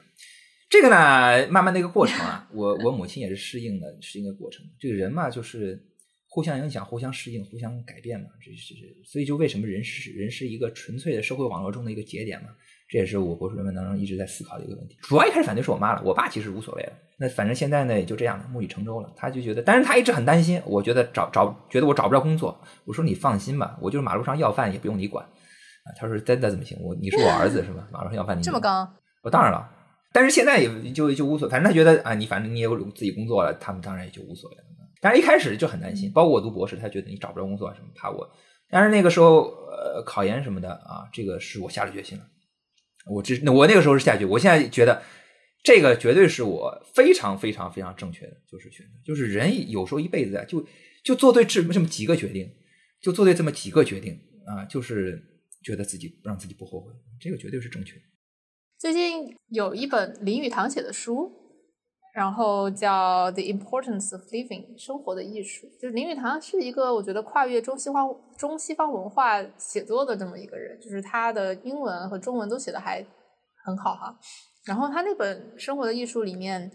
[0.68, 4.66] 这个呢，慢慢的一个过程啊，我我母亲也是适应的，适应的过程。
[4.80, 5.80] 这个人嘛，就是
[6.28, 8.26] 互相影响、互相适应、互相改变嘛。
[8.42, 12.48] 这是所以就为什么人是人是一个纯粹的社会网络中的一个节点嘛。
[12.88, 14.96] 这也是我博士论文当中一直在思考的一个问题。
[15.02, 16.92] 主要一开始反对是我妈了，我爸其实无所谓了。
[17.18, 19.12] 那反正现在呢也就这样了，木已成舟了。
[19.16, 20.60] 他就觉得，但是他一直很担心。
[20.64, 22.56] 我觉得找找，觉得我找不着工作。
[22.84, 25.24] 我说你放心吧，我就是马路上要饭也不用你管。
[25.24, 26.78] 啊，他说真的怎么行？
[26.80, 27.88] 我你是我儿子是吧？
[27.90, 28.88] 马路上要饭你这么刚？
[29.22, 29.68] 我当然了，
[30.12, 34.62] 但是现在也就就无所，反正他觉得啊，你反正你也有自己工作了，他们当然也就无所谓了。
[35.00, 38.28] 但是一开始就很担心，包括我读博士，他觉得你找不着工作什么，怕我。
[38.70, 42.24] 但是那个时候呃考研什么的啊，这个是我下了决心了。
[43.06, 45.02] 我这我那个时候是下决我现在觉得
[45.62, 50.66] 这个绝对是我非常非常非常正确的，就是选择，就是人有时候一辈子啊，就
[51.04, 52.52] 就做对这么这么几个决定，
[53.00, 55.22] 就做对这么几个决定啊，就是
[55.62, 58.02] 觉得自己让自己不后悔，这个绝对是正确的。
[58.78, 61.45] 最近有一本林语堂写的书。
[62.16, 73.04] 然后叫《The Importance of Living》生活的艺术，就是林语堂是一个我觉得跨越中西方中西方文化写作的这么一个人，就是他的英文和中文都写的还
[73.66, 74.18] 很好哈。
[74.64, 76.72] 然后他那本《生活的艺术》里面，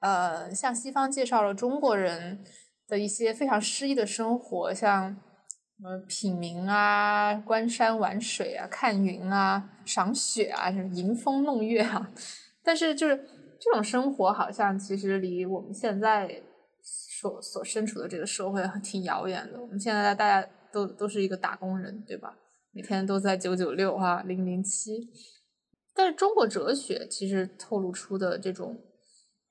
[0.00, 2.44] 呃，向西方介绍了中国人
[2.86, 12.10] 的一些非常诗意的生活，像什么品茗啊、观山玩水啊、看云啊、赏雪啊、什么迎风弄月啊，
[12.62, 13.26] 但是就是。
[13.62, 16.42] 这种生活好像其实离我们现在
[16.82, 19.60] 所所身处的这个社会挺遥远的。
[19.60, 22.36] 我们现在大家都都是一个打工人，对吧？
[22.72, 25.08] 每天都在九九六啊，零零七。
[25.94, 28.82] 但是中国哲学其实透露出的这种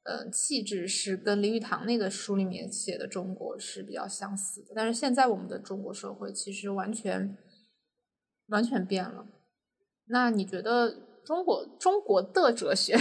[0.04, 4.74] 呃气质是跟林语堂那个书里面写的中国是比较相似的。
[4.76, 7.38] 但是现在我们的中国社会其实完全
[8.48, 9.26] 完全变了。
[10.08, 12.98] 那你觉得中国中国的哲学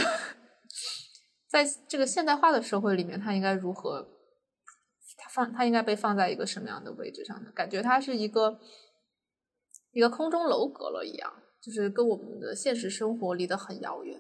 [1.51, 4.07] 在这个现代化的社会里面，它应该如何？
[5.19, 7.51] 它放它应该被放在一个什么样的位置上呢？
[7.55, 8.59] 感觉它是一个
[9.93, 14.19] 一个空中楼阁了一样，就是跟我们的现实生活离得很遥远。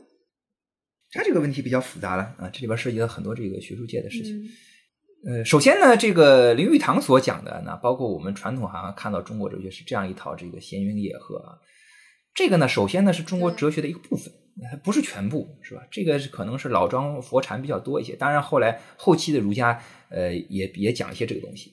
[1.13, 4.37] 它这个问题比较复杂了啊，这里边涉及到很多这个学术界的事情。
[4.43, 4.49] 嗯
[5.23, 11.59] 呃，首先呢，这个林语堂所讲的呢，包括我们传统好像看到中国哲学是这样一套这个闲云野鹤啊。
[12.35, 14.50] 这个呢，首先呢是中国哲学的一个部分，它
[14.85, 15.87] 不是全部，是吧？
[15.91, 21.73] 这个是可能是老庄佛禅比较多一些，当然后来后期的儒家，呃，也也讲一些这个东西，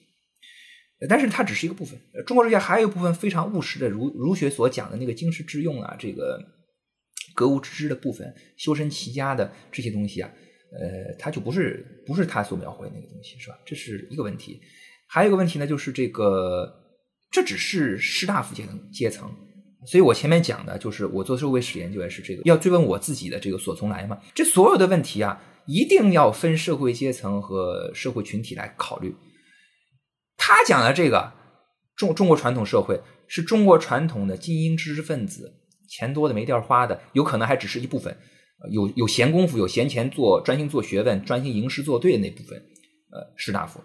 [1.08, 1.98] 但是它只是一个部分。
[2.26, 6.40] 中国哲学还有一部分非常务实的儒儒学所讲的那个经世致用啊，这个
[7.34, 10.30] 格物致知的部分，修身齐家的这些东西啊，
[10.72, 13.58] 呃，它就不是不是他所描绘的那个东西，是吧？
[13.66, 14.60] 这是一个问题。
[15.08, 16.72] 还有一个问题呢，就是这个
[17.30, 19.30] 这只是士大夫阶层阶层。
[19.86, 24.18] 所以我前面讲的就是我做社会史研究也是这个，要追问我自己的这个所从来嘛。
[24.34, 29.14] 这所有的问题啊，一定要分社会阶层和社会群体来考虑。
[30.36, 31.32] 他讲的这个
[31.96, 38.16] 中中国传统社会是中国传统的精英知识分子，钱多的没地儿花的，有可能还只是一部分，
[38.70, 42.58] 有有闲工夫、有闲钱做专心做学问、专心吟诗作对的那部分，
[43.12, 43.80] 呃，士大夫，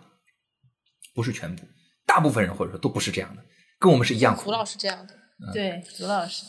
[1.13, 1.63] 不是全部，
[2.05, 3.43] 大部分人或者说都不是这样的，
[3.79, 4.35] 跟我们是一样。
[4.35, 5.13] 胡老师这样的，
[5.53, 6.43] 对， 卢老师，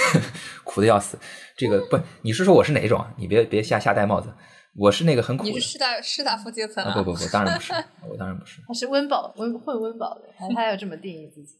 [0.64, 1.18] 苦的要死。
[1.56, 3.14] 这个不，你是说我是哪一种啊？
[3.16, 4.32] 你别别瞎瞎戴帽子。
[4.74, 5.50] 我是那个很苦的。
[5.50, 6.92] 你是士大士大夫阶层啊？
[6.94, 7.72] 不不不，当然不是，
[8.06, 8.60] 我当然不是。
[8.68, 11.54] 他是温饱温混温饱的，他他要这么定义自己。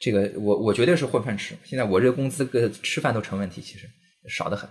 [0.00, 1.54] 这个我我绝对是混饭吃。
[1.64, 3.86] 现在我这个工资跟吃饭都成问题，其实
[4.26, 4.66] 少得很。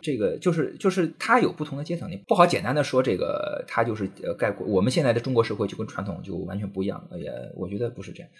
[0.00, 8.30] 这个就是就是它有不同的阶层，你不好简单的说这个它就是呃概括我们现在的中国社会就跟传统就完全不一样，也我觉得不是这样。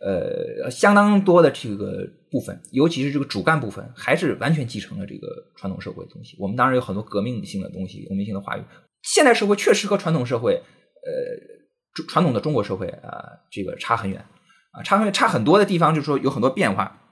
[0.00, 6.36] 呃，相当多的这个部分，尤其是这个主干部分，还是完全继承了这个传统社会的东西。
[6.38, 8.62] 我们当然有很多革命性的东西，革命性的话语。
[9.02, 14.24] 现代社会确实和传统社会，呃，传统的中国社会啊、这个差很远
[14.72, 17.02] 啊，差很，差很多的地方，就是说有很多变化。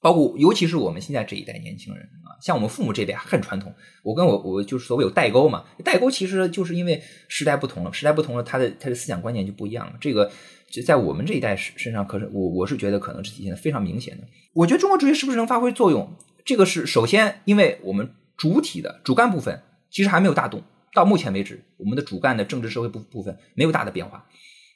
[0.00, 3.72] 包括尤其是我们现在这一代年轻人啊，像我们父母这辈很传统。
[4.02, 9.94] 我跟我我就是所谓有代沟嘛，代沟其实就是因为时代不同了，时代不同了，他的他的思想观念就不一样了。
[10.00, 10.28] 这个
[10.72, 14.24] 就在我们这一代身身上，可是我我是觉得可能是体现的非常明显的。
[14.54, 16.16] 我觉得中国哲学是不是能发挥作用？
[16.44, 20.62] 这个是首先，因为我们主体的主干部分其实还没有大动，
[20.94, 24.26] 到目前为止，我们的主干的政治社会部部分没有大的变化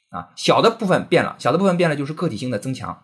[0.09, 2.97] 啊，小的部分变了，小的部分变了就是个体性的增强，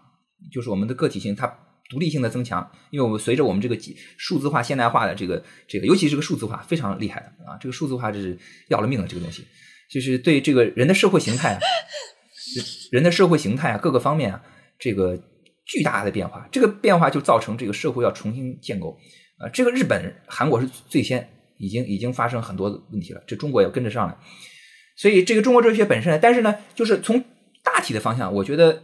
[0.52, 1.60] 就是我们的个体性它。
[1.90, 3.78] 独立性的增强，因为我们随着我们这个
[4.18, 8.36] 数字化、现代化的这个这个，尤其是个数字化非常厉害的啊，这个数字化这是
[8.70, 9.46] 要了命了，这个东西
[9.92, 11.60] 就是对这个人的社会形态，
[12.92, 14.44] 人的社会形态啊各个方面啊，
[14.80, 15.18] 这个
[15.66, 18.98] 巨大的变化，这个变化就造成这个社会要重新建构
[19.38, 19.50] 啊。
[19.50, 24.18] 这个日本、韩国是最先已经已经发生很多问题了，这中国也跟着上来，
[24.96, 27.24] 所以这个中国哲学本身，但是呢，就是从
[27.64, 28.84] 大体的方向，我觉得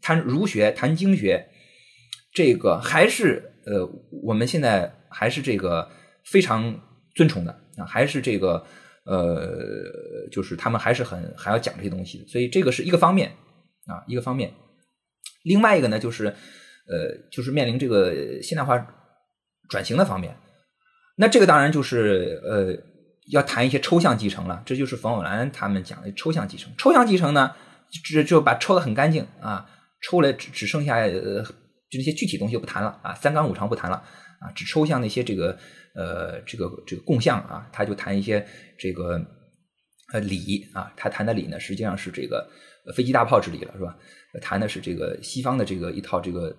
[0.00, 1.48] 谈儒学、谈经学。
[2.36, 3.88] 这个还是呃，
[4.24, 5.88] 我们现在还是这个
[6.24, 6.80] 非常
[7.14, 8.66] 尊崇的啊，还是这个
[9.04, 13.30] 呃，就是他们还是很还要讲这些东西，所以这个是一个方面
[13.86, 14.52] 啊，一个方面。
[15.44, 18.78] 另外一个呢，就是呃，就是面临这个现代化
[19.68, 20.36] 转型的方面，
[21.16, 22.76] 那这个当然就是呃，
[23.30, 26.72] 要谈一些抽象继承了，这就是冯友兰他们讲的抽象继承。
[26.78, 27.54] 抽象继承呢，
[28.04, 29.68] 只就把抽的很干净啊，
[30.02, 31.44] 抽了只只剩下呃。
[31.90, 34.02] 就那些具体东西就不谈了啊，三纲五常不谈了
[34.44, 35.58] 啊，只抽象那些这个
[35.94, 39.18] 呃这个这个共相啊，他就谈一些这个
[40.12, 42.46] 呃礼啊，他谈的礼呢实际上是这个
[42.94, 43.96] 飞机大炮之理了，是吧？
[44.42, 46.54] 谈的是这个西方的这个一套这个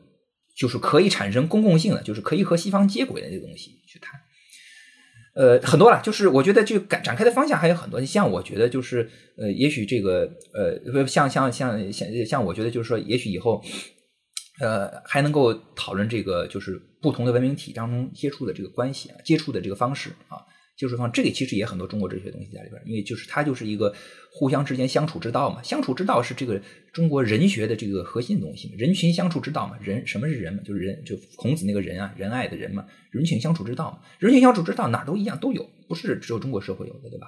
[0.58, 4.20] 就是可以产生公共性的，就是可以和西方接轨的这个东西去谈。
[5.36, 8.04] 呃，很多了，就是我觉得就展展开的方向还有很多。
[8.04, 13.64] 像我觉得就是呃，也许这个呃，像像像像像我觉得就是说，也许以后。
[14.60, 20.40] 呃，还能够讨论这个，就是不同的文明体当中接触的这个关系啊，接触的这个方式啊，
[20.78, 23.94] 接触方这个其实也很多中国哲学东西在里边，因为就是它就是一个
[24.32, 26.62] 互相之间相处之道嘛，相处之道是这个
[26.94, 37.28] 中国人学的这个核心东西，人群相处之道嘛，人什么是人嘛，就是人，就孔子那个人啊，仁爱的人嘛，人群相处之道嘛，人群相处之道哪都一样都有，不是只有中国社会有的，对吧？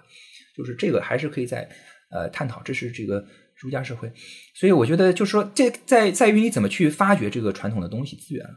[0.55, 1.69] 就是这个还是可以在
[2.09, 3.25] 呃探讨，这是这个。
[3.61, 4.11] 儒家社会，
[4.55, 8.53] 所以我觉得就是说，这在在于你怎么去发掘这个传统的东西资源了。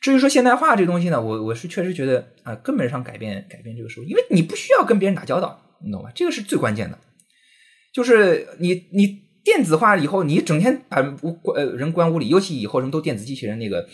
[0.00, 6.10] 至于说现代化这东西呢，我我是确实觉得啊，根本上改变改变这个社会，因为你不需要跟别人打交道你懂吧？
[6.14, 6.98] 这个是最关键的，
[7.92, 9.06] 就是你你
[9.42, 13.88] 电子化以后，你整天把屋呃人关屋里，尤其以后什么都电子机器人那个。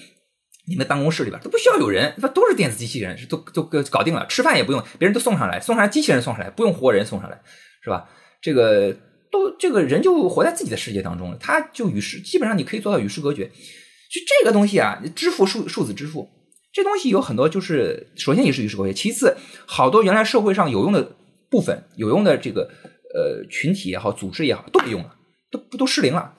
[0.64, 4.24] 你们办公室里边都不需要有人，那都是电子机器人，都都搞定了。
[4.28, 7.42] 吃饭也不用，别人都送上来，送上来机器人送上来，不用活人送上来，
[7.82, 8.08] 是吧？
[8.40, 8.96] 这个
[9.32, 13.46] 都这个人就活在自己的世界当中了，他就与世基本上你可以做到与世隔绝。
[13.46, 16.28] 就这个东西啊，支付数数字支付，
[16.70, 21.16] 这东西有很多，就是首先也是与世隔绝，其次好多原来社会上有用的
[21.50, 22.70] 部分、有用的这个
[23.14, 25.16] 呃群体也好、组织也好，都没用了，
[25.50, 26.34] 都不都失灵了。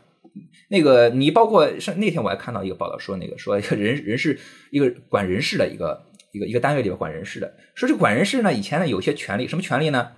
[0.70, 4.40] 那个你包括上那天我还看到一个报道说那个说一个人人事
[4.72, 10.12] 一个管人事的一个一个一个单位里边管人事的说这管人事呢以前呢有些权利什么权利呢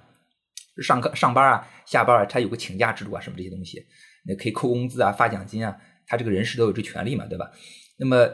[0.81, 3.85] 上课上班啊下班啊他有个请假制度啊什么这些东西
[4.27, 5.75] 那可以扣工资啊发奖金啊
[6.07, 7.51] 他这个人事都有这权利嘛对吧？
[7.97, 8.25] 那么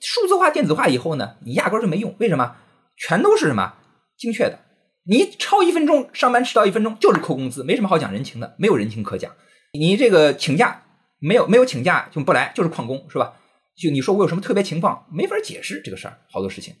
[0.00, 2.56] 数字化电子化以后呢你压根就没用为什么
[2.96, 3.74] 全都是什么
[4.16, 4.58] 精确的
[5.04, 9.34] 你超一分钟上班迟到一分钟就是扣工资没什么好讲人情的没有人情可讲
[9.72, 10.84] 你这个请假。
[11.20, 13.34] 没有没有请假就不来，就是旷工是吧？
[13.76, 16.76] 就你说我有什么特别情况，没法解释这个事儿，好多事情。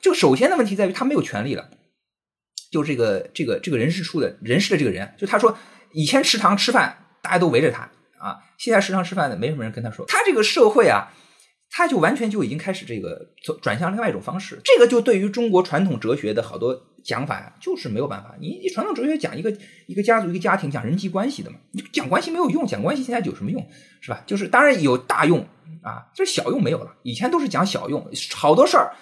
[0.00, 1.68] 就首先的问题在于他没有权利了，
[2.70, 5.56] 就这个这个这个人事处的人事的这个人，就他说
[5.92, 11.12] 以前食堂吃饭大家都围着他啊，现在食堂吃饭的没什么人跟他说，他这个社会啊。
[11.70, 13.28] 他就完全就已经开始这个
[13.60, 18.34] 转向另外一种方式，这个就对于中国传统哲学的好多讲法呀，就是没有办法。
[18.40, 19.54] 你你传统哲学讲一个
[19.86, 23.68] 一个家族一个家庭讲人际关系的嘛，你讲关系没有用，讲关系现在有什么用
[24.00, 24.24] 是吧？
[24.26, 25.46] 就是当然有大用
[25.82, 26.96] 啊，就是小用没有了。
[27.02, 28.96] 以前都是讲小用，好多事儿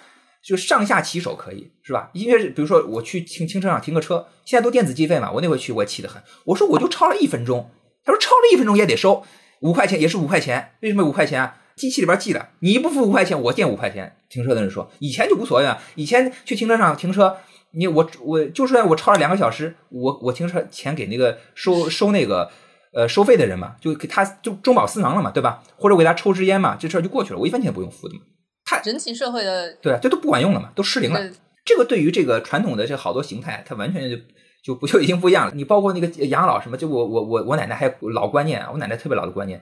[0.47, 2.09] 就上下骑手可以是吧？
[2.13, 7.69] 因为比如说我去停停车场停个车，现在都电子计费嘛，我那回去我也气得很，我说我就超了一分钟，
[8.05, 9.25] 他说超了一分钟也得收
[9.59, 11.57] 五块钱，也是五块钱，为什么五块钱啊？
[11.75, 14.15] 机器里边记的，你不付五块钱，我垫五块钱。
[14.29, 17.35] 停车的人说，以前就无所谓啊，以前去停车场停车，
[17.71, 22.49] 你我我就算我超了两个小时，我我停车钱给那个收收那个
[22.93, 25.61] 呃收费的人嘛，就给他就中饱私囊了嘛，对吧？
[25.75, 28.21] 或者我给他抽支烟嘛，这事儿就过去了，我一分钱不用付的嘛。
[28.67, 31.19] 他人情社会的对啊，这都不管用了嘛，都失灵了。
[31.63, 34.17] 这个对于这个传统的这好多形态，它完全就
[34.61, 35.53] 就不就已经不一样了。
[35.55, 39.61] 你包括那个养老什么，就我我我我奶奶还老观念啊，我奶奶特别老的观念，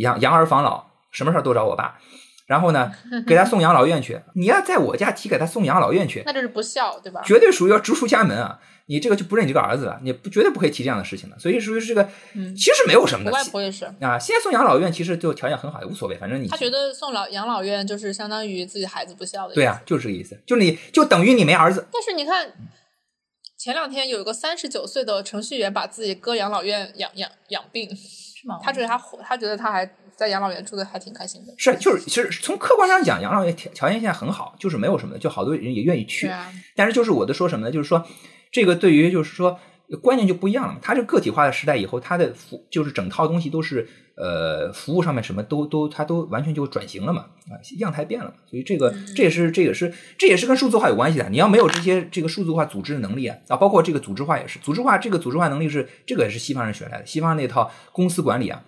[0.00, 0.86] 养养儿防老。
[1.10, 1.98] 什么事儿都找我爸，
[2.48, 2.90] 然后呢，
[3.28, 4.18] 给他送养老院去。
[4.34, 7.20] 你要在我家提给他送养老院去，那就是不孝，对吧？
[7.24, 8.58] 绝对属于要逐出家门啊！
[8.86, 11.38] 你这个就不认你这个儿子了，你不绝对不可以提这样的事情的。
[11.38, 12.08] 所以属于是这个，
[12.56, 13.30] 其实没有什么的。
[13.30, 19.54] 我外婆也是啊，现在送养老院其实就条件很好，也无所谓，反正你他觉得送老养老院就是相当于自己孩子不孝的。
[19.54, 21.86] 对啊，就是这个意思，就你就等于你没儿子。
[21.92, 22.50] 但是你看，
[23.58, 28.58] 前两天有一个三十九岁的程序员把自己搁养老院养养养病，是吗？
[28.62, 29.94] 他觉得他他觉得他还。
[30.18, 36.28] 在养老院住的还挺开心的，是就是其实从客观上讲，养老院条条件现在很好，就是没有什么的，就好多人也愿意去。
[36.74, 37.72] 但是就是我的说什么呢？
[37.72, 38.04] 就是说
[38.50, 39.60] 这个对于就是说
[40.02, 40.80] 观念就不一样了嘛。
[40.82, 51.28] 它这个体化的时代以后，它的服就是整套东西都是呃服务上面什么都都它都完全就转型了嘛啊样态变了嘛，所以这个这也是这也是这也是跟数字化有关系的。
[51.28, 58.64] 你要没有这些这个数字化组织的能力啊啊，包括这个组织化也是组织化这个组织化能力是这个也是西方人学来的，西方那套公司管理啊。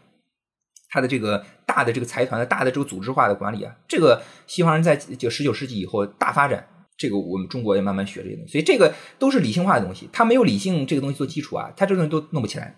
[0.90, 12.74] 他的这个大的这个财团的大的这个组织化的管理啊，这个西方人在就十九世纪以后大发展，这个我们中国也慢慢学这些东西，所以这个都是理性化的东西，它没有理性这个东西做基础啊，它这东西都弄不起来。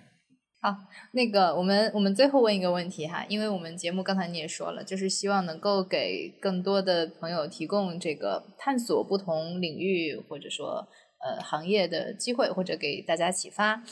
[0.61, 0.77] 好，
[1.13, 10.87] 那个我们我们最后问一个问题哈，因为我们节目刚才你也说了，就是希望能够给更多的朋友提供这个探索不同领域或者说
[11.25, 13.83] 呃行业的机会，或者给大家启发。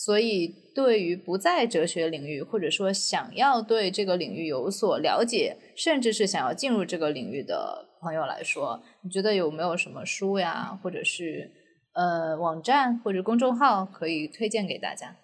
[0.00, 0.46] 所以，
[0.76, 11.50] 对于不在哲学领域，或者说想要对这个领域有所了解，甚至是想要进入这个领域的朋友来说，你觉得有没有什么书呀，或者是
[11.94, 15.16] 呃网站或者公众号可以推荐给大家？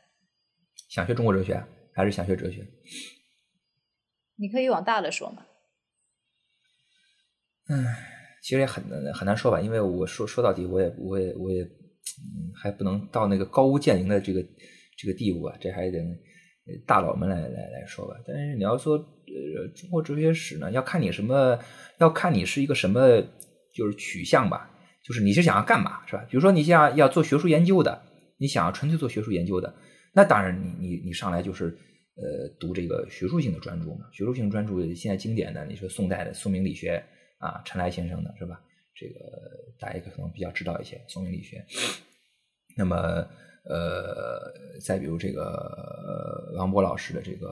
[0.88, 1.64] 想学中国哲学
[1.94, 2.66] 还是想学哲学？
[4.34, 5.46] 你可以往大了说嘛。
[7.68, 7.86] 嗯，
[8.42, 11.64] 其实也很难很难说吧，因为我说说到底，我也我也我也。
[12.20, 14.44] 嗯，还不能到那个高屋建瓴的这个
[14.96, 15.98] 这个地步啊，这还得
[16.86, 18.14] 大佬们来来来说吧。
[18.26, 21.58] 但是你要说呃中国哲学史呢，要看你什么，
[21.98, 23.20] 要看你是一个什么
[23.74, 24.70] 就是取向吧，
[25.04, 26.24] 就是你是想要干嘛是吧？
[26.30, 28.00] 比如说你想要做学术研究的，
[28.38, 29.74] 你想要纯粹做学术研究的，
[30.12, 34.06] 那当然你你你上来就是呃读这个学术性的专著嘛。
[34.12, 37.02] 学术性专著现在经典的，你说宋代的宋明理学
[37.38, 38.60] 啊，陈来先生的是吧？
[38.94, 39.14] 这个
[39.78, 41.64] 大家可能比较知道一些宋明理学。
[42.76, 42.96] 那么，
[43.64, 44.52] 呃，
[44.84, 47.48] 再比如这个王波老师的这个，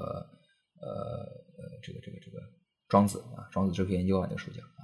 [0.81, 1.27] 呃，
[1.83, 2.39] 这个这个这个
[2.89, 4.83] 庄子啊，庄子哲学研究啊，那个书叫啊，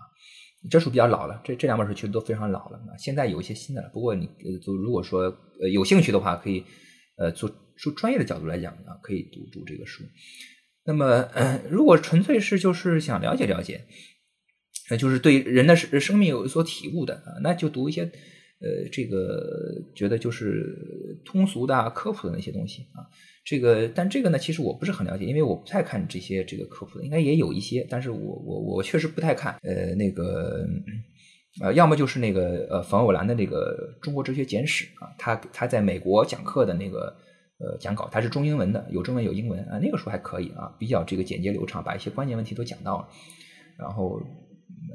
[0.71, 2.81] 这书比较老了，这这两本书其实都非常老了。
[2.99, 5.23] 现在有一些新的了，不过你呃，就如果说
[5.61, 6.65] 呃有兴趣的话，可以
[7.17, 10.05] 呃做从专业的角度来讲呢，可以读读这个书。
[10.85, 11.29] 那么，
[11.69, 13.85] 如果纯粹是就是想了解了解，
[14.91, 23.07] 那就是对人的生生命有所体悟的啊，那就读一些呃这个觉得就是通俗的、科普的那些东西啊。
[23.45, 29.59] 这个，但这个呢，其实我不是很了解，因为我不太看这些这个科普的，应该也有一些，但是我我我确实不太看。
[29.63, 30.69] 呃，那个
[31.63, 37.17] 呃，要么就是那个呃冯友兰的那个《中国哲学简史》啊，他他在美国讲课的那个
[37.59, 43.09] 呃讲稿，它是中英文的，有中文有英文啊，那个书还可以啊，比较这个简洁流畅，把一些关键问题都讲到了，
[43.79, 44.21] 然后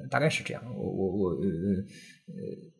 [0.09, 0.63] 大概是这样。
[0.75, 1.47] 我我我呃
[2.27, 2.73] 呃。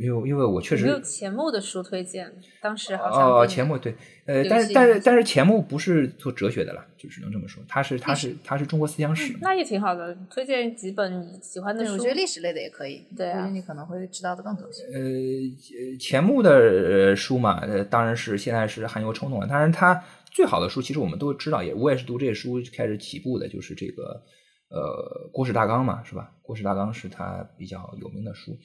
[0.00, 3.92] 因为因为我确实没有钱穆的书推荐，当时好像哦，钱穆对，
[4.26, 14.84] 呃，但是但是但是钱穆不是做哲学的了，就只能这么说，他是他是他是中国思想史，那也挺好的，推荐几本你喜欢的书，我觉得历史类的也可以，对啊，你可能会知道的更多些。
[14.84, 20.00] 呃，钱穆的书嘛，呃，当然是现在是含有冲动了，当然他
[20.30, 24.22] 最好的书，其实我们都知道，也我也是读这些书开始起步的，就是这个
[24.70, 26.30] 呃《国史大纲》嘛，是吧？
[26.46, 28.56] 《国史大纲》是他比较有名的书。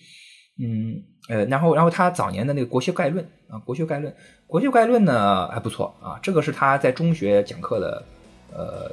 [0.60, 4.14] 嗯，呃，然后，然后他早年的那个《国学概论》啊，《国学概论》，
[4.46, 8.06] 《国学概论》呢还不错啊，这个是他在中学讲课的
[8.54, 8.92] 呃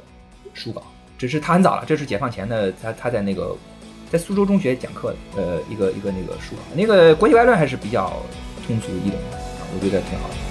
[0.55, 0.81] 书稿，
[1.19, 3.55] 只是他很早了，这是解放前的，他他在那个
[4.09, 8.11] 在苏州中学讲课的呃一个一个那个书稿，那个《国学概论》还是比较
[8.65, 10.50] 通俗易懂的啊，我觉得挺好的。